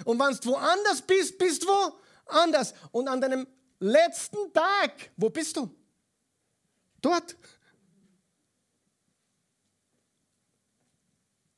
[0.04, 1.98] Und wenn du woanders bist, bist du wo?
[2.26, 2.74] Anders.
[2.92, 3.46] Und an deinem
[3.80, 5.74] letzten Tag, wo bist du?
[7.00, 7.36] Dort.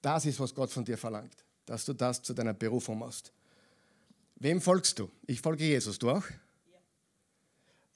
[0.01, 3.33] Das ist, was Gott von dir verlangt dass du das zu deiner Berufung machst.
[4.41, 5.09] Wem folgst du?
[5.29, 6.01] Ich folge Jesus.
[6.01, 6.25] Du auch?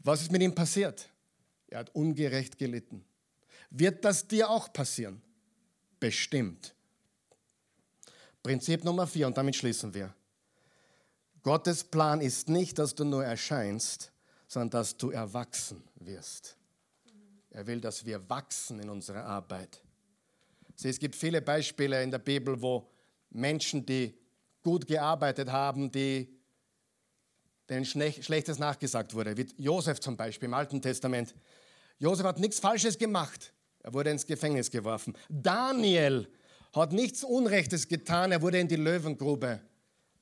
[0.05, 1.09] Was ist mit ihm passiert?
[1.69, 3.05] Er hat ungerecht gelitten.
[3.71, 5.21] Wird das dir auch passieren?
[6.05, 6.75] bestimmt.
[8.43, 10.15] Prinzip Nummer vier, und damit schließen wir.
[11.43, 14.13] Gottes Plan ist nicht, dass du nur erscheinst,
[14.47, 16.59] sondern dass du erwachsen wirst.
[17.49, 19.81] Er will, dass wir wachsen in unserer Arbeit.
[20.75, 22.91] Sieh, es gibt viele Beispiele in der Bibel, wo
[23.31, 24.15] Menschen, die
[24.63, 26.34] gut gearbeitet haben, die
[27.69, 31.35] denen Schlechtes nachgesagt wurde, wie Josef zum Beispiel im Alten Testament.
[31.99, 33.53] Josef hat nichts Falsches gemacht.
[33.83, 35.17] Er wurde ins Gefängnis geworfen.
[35.29, 36.29] Daniel
[36.73, 38.33] hat nichts Unrechtes getan.
[38.33, 39.61] Er wurde in die Löwengrube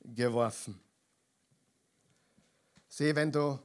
[0.05, 0.80] geworfen.
[2.88, 3.59] Sieh, wenn du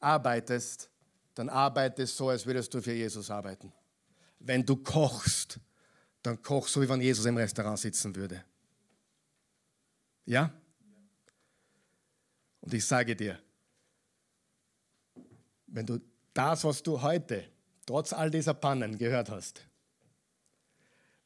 [0.00, 0.90] arbeitest,
[1.34, 3.72] dann arbeitest so, als würdest du für Jesus arbeiten.
[4.40, 5.58] Wenn du kochst,
[6.22, 8.44] dann koch so, wie wenn Jesus im Restaurant sitzen würde.
[10.26, 10.52] Ja?
[12.60, 13.38] Und ich sage dir,
[15.66, 16.00] wenn du
[16.34, 17.44] das, was du heute,
[17.86, 19.66] trotz all dieser Pannen gehört hast,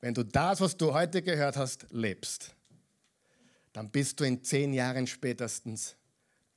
[0.00, 2.54] wenn du das, was du heute gehört hast, lebst,
[3.72, 5.96] dann bist du in zehn Jahren spätestens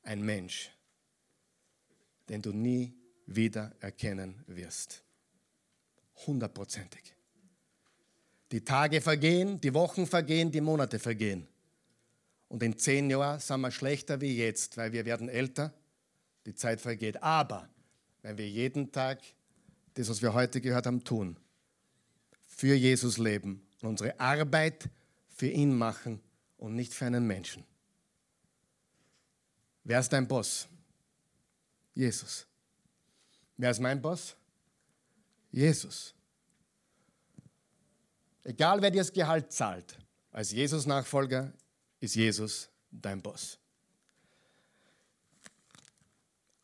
[0.04, 0.72] ein Mensch,
[2.28, 2.94] den du nie
[3.26, 5.04] wieder erkennen wirst.
[6.28, 7.16] Hundertprozentig.
[8.52, 11.48] Die Tage vergehen, die Wochen vergehen, die Monate vergehen.
[12.48, 15.74] Und in zehn Jahren sind wir schlechter wie jetzt, weil wir werden älter,
[16.46, 17.22] die Zeit vergeht.
[17.24, 17.68] Aber
[18.22, 19.22] wenn wir jeden Tag
[19.96, 21.38] das, was wir heute gehört haben, tun,
[22.46, 24.90] für Jesus leben und unsere Arbeit
[25.30, 26.22] für ihn machen
[26.58, 27.64] und nicht für einen Menschen.
[29.84, 30.68] Wer ist dein Boss?
[31.94, 32.48] Jesus.
[33.58, 34.36] Wer ist mein Boss?
[35.52, 36.14] Jesus.
[38.44, 39.98] Egal wer dir das Gehalt zahlt,
[40.32, 41.54] als Jesus-Nachfolger
[42.06, 43.60] ist Jesus dein Boss.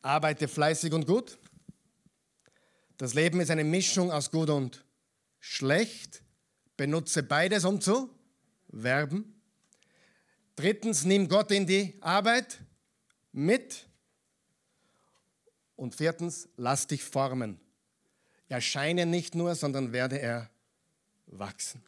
[0.02, 1.38] Arbeite fleißig und gut.
[2.98, 4.86] Das Leben ist eine Mischung aus gut und
[5.40, 6.24] schlecht.
[6.78, 8.10] Benutze beides, um zu
[8.70, 9.42] werben.
[10.56, 12.60] Drittens, nimm Gott in die Arbeit
[13.32, 13.88] mit.
[15.76, 17.60] Und viertens, lass dich formen.
[18.48, 20.50] Erscheine nicht nur, sondern werde er
[21.26, 21.84] wachsen.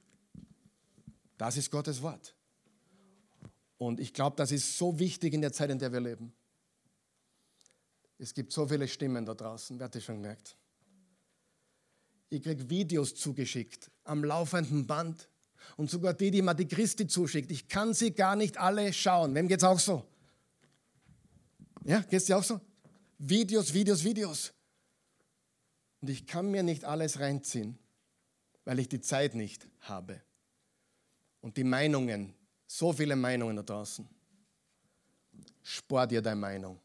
[1.37, 2.35] Das ist Gottes Wort.
[3.87, 6.33] Und ich glaube, das ist so wichtig in der Zeit, in der wir leben.
[8.17, 10.55] Es gibt so viele Stimmen da draußen, wer hat das schon gemerkt?
[12.29, 15.27] Ich kriege Videos zugeschickt am laufenden Band
[15.75, 17.51] und sogar die, die mir die Christi zuschickt.
[17.51, 19.35] Ich kann sie gar nicht alle schauen.
[19.35, 20.05] Wem geht es auch so?
[21.83, 22.59] Ja, geht es dir auch so?
[23.17, 24.53] Videos, Videos, Videos.
[26.01, 27.77] Und ich kann mir nicht alles reinziehen,
[28.65, 30.21] weil ich die Zeit nicht habe.
[31.41, 32.33] Und die Meinungen,
[32.75, 34.07] so viele Meinungen da draußen.
[35.61, 36.79] Spar dir deine Meinung.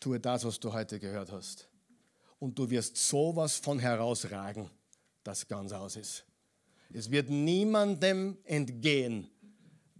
[0.00, 1.68] Tue das, was du heute gehört hast.
[2.38, 4.70] Und du wirst sowas von herausragen,
[5.22, 6.24] das ganz aus ist.
[6.94, 9.28] Es wird niemandem entgehen,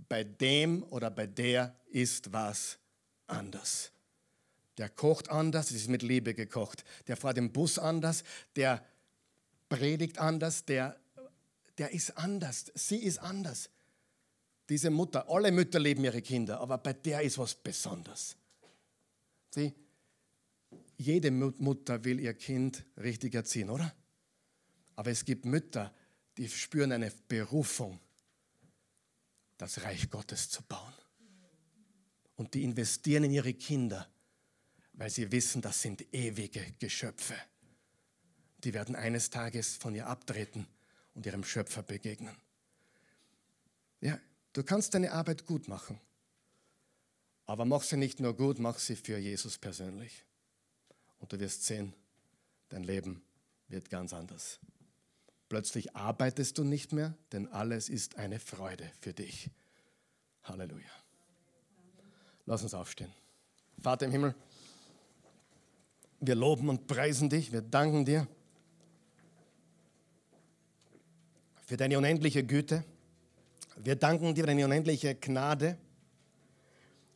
[0.09, 2.79] bei dem oder bei der ist was
[3.27, 3.93] anders.
[4.79, 6.85] Der kocht anders, es ist mit Liebe gekocht.
[7.07, 8.83] Der fährt den Bus anders, der
[9.69, 10.99] predigt anders, der,
[11.77, 12.73] der ist anders.
[12.75, 13.69] Sie ist anders
[14.69, 18.37] diese Mutter, alle Mütter lieben ihre Kinder, aber bei der ist was Besonderes.
[19.51, 19.73] Sieh,
[20.99, 23.95] jede Mutter will ihr Kind richtig erziehen, oder?
[24.97, 25.95] Aber es gibt Mütter,
[26.37, 28.01] die spüren eine Berufung,
[29.57, 30.93] das Reich Gottes zu bauen.
[32.35, 34.09] Und die investieren in ihre Kinder,
[34.95, 37.35] weil sie wissen, das sind ewige Geschöpfe.
[38.59, 40.67] Die werden eines Tages von ihr abtreten
[41.15, 42.37] und ihrem Schöpfer begegnen.
[44.01, 44.19] Ja,
[44.57, 46.01] Du kannst deine Arbeit gut machen.
[47.45, 50.25] Aber mach sie nicht nur gut, mach sie für Jesus persönlich.
[51.19, 51.93] Und du wirst sehen,
[52.71, 53.23] dein Leben
[53.69, 54.59] wird ganz anders.
[55.51, 59.51] Plötzlich arbeitest du nicht mehr, denn alles ist eine Freude für dich.
[60.45, 60.89] Halleluja.
[62.47, 63.13] Lass uns aufstehen.
[63.83, 64.35] Vater im Himmel,
[66.21, 68.27] wir loben und preisen dich, wir danken dir
[71.67, 72.87] für deine unendliche Güte
[73.77, 75.77] wir danken dir für deine unendliche Gnade.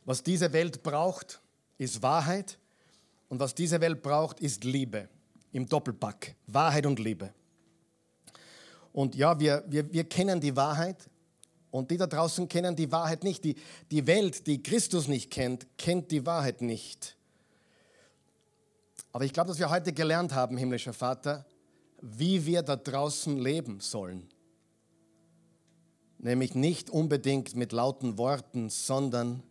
[0.04, 1.40] Was diese Welt braucht,
[1.78, 2.58] ist Wahrheit.
[3.28, 5.08] Und was diese Welt braucht, ist Liebe.
[5.52, 6.34] Im Doppelpack.
[6.46, 7.32] Wahrheit und Liebe.
[8.92, 11.08] Und ja, wir, wir, wir kennen die Wahrheit.
[11.70, 13.44] Und die da draußen kennen die Wahrheit nicht.
[13.44, 13.56] Die,
[13.90, 17.16] die Welt, die Christus nicht kennt, kennt die Wahrheit nicht.
[19.12, 21.46] Aber ich glaube, dass wir heute gelernt haben, himmlischer Vater,
[22.00, 24.28] wie wir da draußen leben sollen
[26.22, 29.42] nämlich nicht unbedingt mit lauten Worten, sondern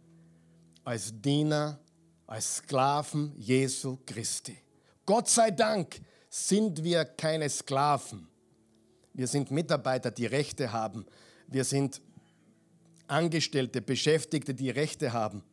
[0.84, 1.80] als Diener,
[2.28, 4.57] als Sklaven Jesu Christi.
[5.05, 5.99] Gott sei Dank
[6.30, 8.28] sind wir keine Sklaven.
[9.13, 11.05] Wir sind Mitarbeiter, die Rechte haben.
[11.47, 12.01] Wir sind
[13.07, 15.43] Angestellte, Beschäftigte, die Rechte haben.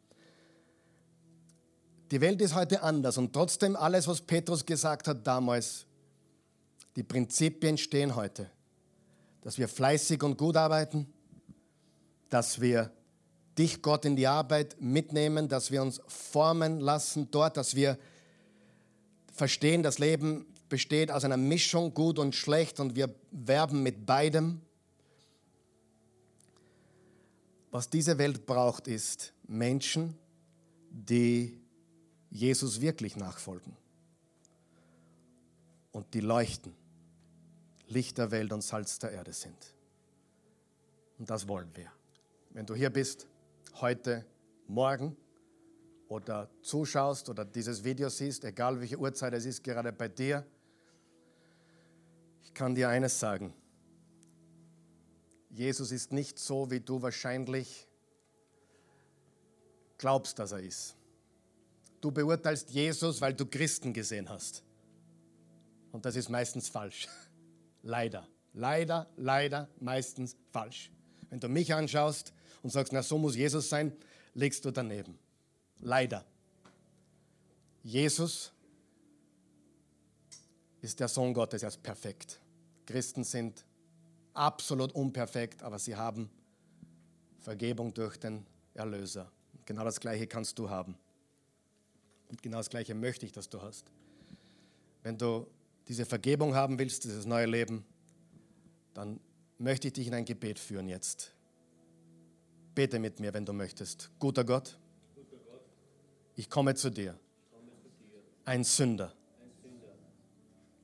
[2.11, 5.87] Die Welt ist heute anders und trotzdem alles, was Petrus gesagt hat damals,
[6.95, 8.51] die Prinzipien stehen heute.
[9.47, 11.07] Dass wir fleißig und gut arbeiten,
[12.31, 12.91] dass wir
[13.57, 17.97] dich, Gott, in die Arbeit mitnehmen, dass wir uns formen lassen dort, dass wir
[19.33, 24.63] verstehen, das Leben besteht aus einer Mischung gut und schlecht und wir werben mit beidem.
[27.71, 30.19] Was diese Welt braucht, ist Menschen,
[30.91, 31.61] die
[32.31, 33.77] Jesus wirklich nachfolgen
[35.93, 36.75] und die leuchten,
[37.89, 39.75] Licht der Welt und Salz der Erde sind.
[41.19, 41.91] Und das wollen wir.
[42.51, 43.27] Wenn du hier bist,
[43.81, 44.25] heute,
[44.67, 45.17] morgen
[46.09, 50.45] oder zuschaust oder dieses Video siehst, egal welche Uhrzeit es ist, gerade bei dir,
[52.43, 53.53] ich kann dir eines sagen.
[55.51, 57.89] Jesus ist nicht so, wie du wahrscheinlich
[59.99, 60.97] glaubst, dass er ist.
[62.01, 64.63] Du beurteilst Jesus, weil du Christen gesehen hast.
[65.93, 67.09] Und das ist meistens falsch.
[67.87, 68.27] Leider.
[68.53, 70.91] Leider, leider meistens falsch.
[71.31, 72.33] Wenn du mich anschaust
[72.63, 73.93] und sagst, na so muss Jesus sein,
[74.35, 75.17] legst du daneben.
[75.79, 76.25] Leider.
[77.85, 78.53] Jesus
[80.81, 82.41] ist der Sohn Gottes, er ist perfekt.
[82.87, 83.65] Christen sind
[84.35, 86.29] absolut unperfekt, aber sie haben
[87.39, 89.31] Vergebung durch den Erlöser.
[89.65, 90.97] Genau das Gleiche kannst du haben.
[92.29, 93.93] Und genau das Gleiche möchte ich, dass du hast.
[95.05, 95.47] Wenn du
[95.89, 97.85] diese Vergebung haben willst, dieses neue Leben,
[98.95, 99.21] dann
[99.59, 101.33] möchte ich dich in ein Gebet führen jetzt.
[102.75, 104.11] Bete mit mir, wenn du möchtest.
[104.19, 104.79] Guter Gott,
[106.35, 107.19] ich komme zu dir.
[108.45, 109.13] Ein Sünder.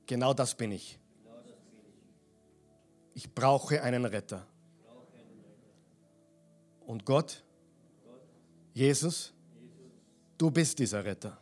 [0.05, 0.99] Genau das bin ich.
[3.13, 4.45] Ich brauche einen Retter.
[6.85, 7.43] Und Gott,
[8.73, 9.31] Jesus,
[10.37, 11.37] du bist dieser Retter.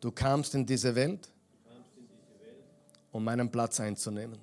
[0.00, 1.32] Du kamst in diese Welt,
[3.14, 4.40] um meinen Platz einzunehmen.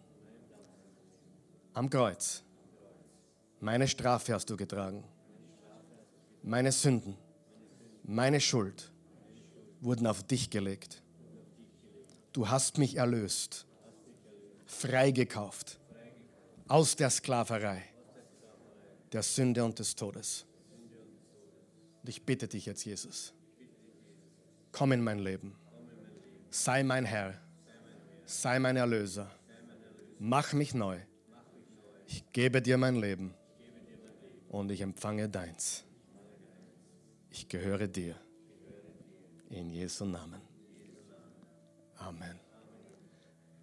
[1.74, 2.42] Am Kreuz.
[3.60, 5.04] Meine Strafe hast du getragen.
[6.42, 7.18] Meine Sünden,
[8.04, 8.90] meine Schuld
[9.82, 11.04] wurden auf dich gelegt.
[12.32, 13.66] Du hast mich erlöst,
[14.66, 15.78] freigekauft
[16.70, 17.84] aus der Sklaverei,
[19.12, 20.46] der Sünde und des Todes.
[22.02, 23.34] Und ich bitte dich jetzt, Jesus,
[24.72, 25.58] komm in mein Leben,
[26.52, 27.34] sei mein Herr,
[28.32, 29.30] sei mein Erlöser,
[30.20, 31.00] mach mich neu.
[32.08, 33.34] Ich gebe dir mein Leben
[34.50, 35.84] und ich empfange deins.
[37.30, 38.16] Ich gehöre dir.
[39.50, 40.42] In Jesu Namen.
[41.98, 42.40] Amen.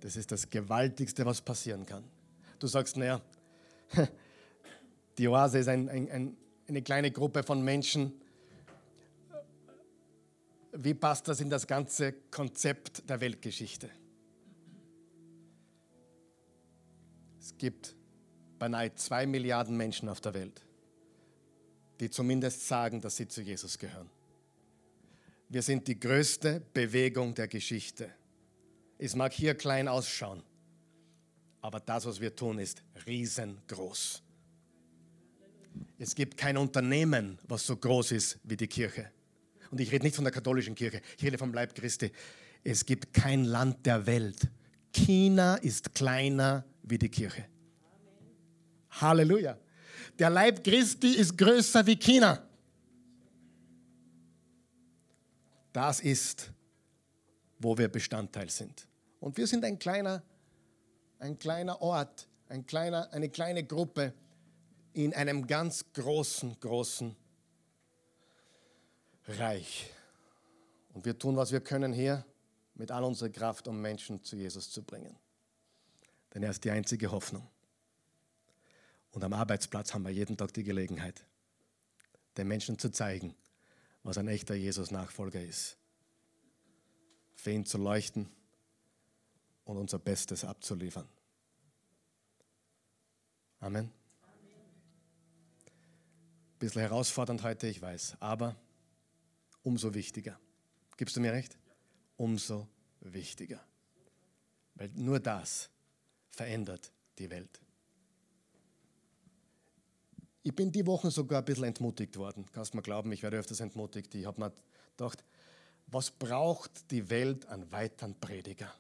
[0.01, 2.05] Das ist das Gewaltigste, was passieren kann.
[2.59, 3.21] Du sagst, naja,
[5.19, 6.37] die Oase ist ein, ein, ein,
[6.69, 8.13] eine kleine Gruppe von Menschen.
[10.73, 13.91] Wie passt das in das ganze Konzept der Weltgeschichte?
[17.49, 17.97] Es gibt
[18.59, 20.61] beinahe zwei Milliarden Menschen auf der Welt,
[21.99, 24.11] die zumindest sagen, dass sie zu Jesus gehören.
[25.49, 28.11] Wir sind die größte Bewegung der Geschichte.
[28.99, 30.43] Es mag hier klein ausschauen,
[31.63, 34.23] aber das, was wir tun, ist riesengroß.
[35.97, 39.11] Es gibt kein Unternehmen, was so groß ist wie die Kirche.
[39.71, 42.13] Und ich rede nicht von der katholischen Kirche, ich rede vom Leib Christi.
[42.63, 44.51] Es gibt kein Land der Welt.
[44.93, 47.45] China ist kleiner wie die Kirche.
[48.91, 49.59] Halleluja.
[50.19, 52.43] Der Leib Christi ist größer wie China.
[55.73, 56.51] Das ist,
[57.59, 58.87] wo wir Bestandteil sind.
[59.21, 60.23] Und wir sind ein kleiner
[61.19, 64.13] ein kleiner Ort, ein kleiner, eine kleine Gruppe
[64.93, 67.15] in einem ganz großen, großen
[69.27, 69.91] Reich.
[70.95, 72.25] Und wir tun, was wir können hier
[72.75, 75.17] mit all unserer Kraft, um Menschen zu Jesus zu bringen.
[76.35, 77.49] Denn er ist die einzige Hoffnung.
[79.11, 81.25] Und am Arbeitsplatz haben wir jeden Tag die Gelegenheit,
[82.37, 83.35] den Menschen zu zeigen,
[84.03, 85.77] was ein echter Jesus-Nachfolger ist.
[87.35, 88.29] Für ihn zu leuchten
[89.65, 91.09] und unser Bestes abzuliefern.
[93.61, 93.91] Amen.
[96.53, 98.57] Ein bisschen herausfordernd heute, ich weiß, aber
[99.63, 100.39] umso wichtiger.
[100.97, 101.57] Gibst du mir recht?
[102.17, 102.69] Umso
[103.01, 103.65] wichtiger.
[104.75, 105.71] Weil nur das
[106.39, 107.61] verändert die Welt.
[110.43, 112.47] Ich bin die Wochen sogar ein bisschen entmutigt worden.
[112.53, 114.15] Kannst du mir glauben, ich werde öfters entmutigt.
[114.15, 114.53] Ich habe mir
[114.97, 115.23] gedacht,
[115.89, 118.73] was braucht die Welt an weiteren Prediger?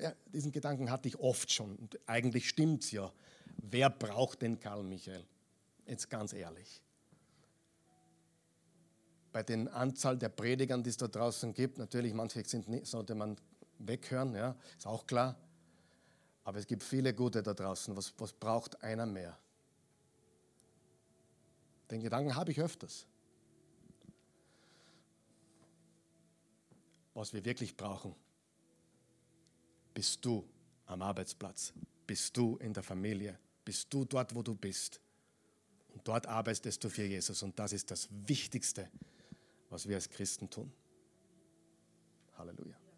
[0.00, 1.76] ja, diesen Gedanken hatte ich oft schon.
[1.76, 3.12] Und eigentlich stimmt es ja.
[3.58, 5.24] Wer braucht den Karl Michael?
[5.86, 6.82] Jetzt ganz ehrlich.
[9.32, 13.14] Bei den Anzahl der Predigern, die es da draußen gibt, natürlich, manche sind nicht, sollte
[13.14, 13.36] man
[13.78, 15.36] weghören, ja, ist auch klar.
[16.50, 17.96] Aber es gibt viele gute da draußen.
[17.96, 19.38] Was, was braucht einer mehr?
[21.92, 23.06] Den Gedanken habe ich öfters.
[27.14, 28.16] Was wir wirklich brauchen,
[29.94, 30.44] bist du
[30.86, 31.72] am Arbeitsplatz,
[32.04, 35.00] bist du in der Familie, bist du dort, wo du bist.
[35.90, 37.44] Und dort arbeitest du für Jesus.
[37.44, 38.90] Und das ist das Wichtigste,
[39.68, 40.72] was wir als Christen tun.
[42.36, 42.89] Halleluja.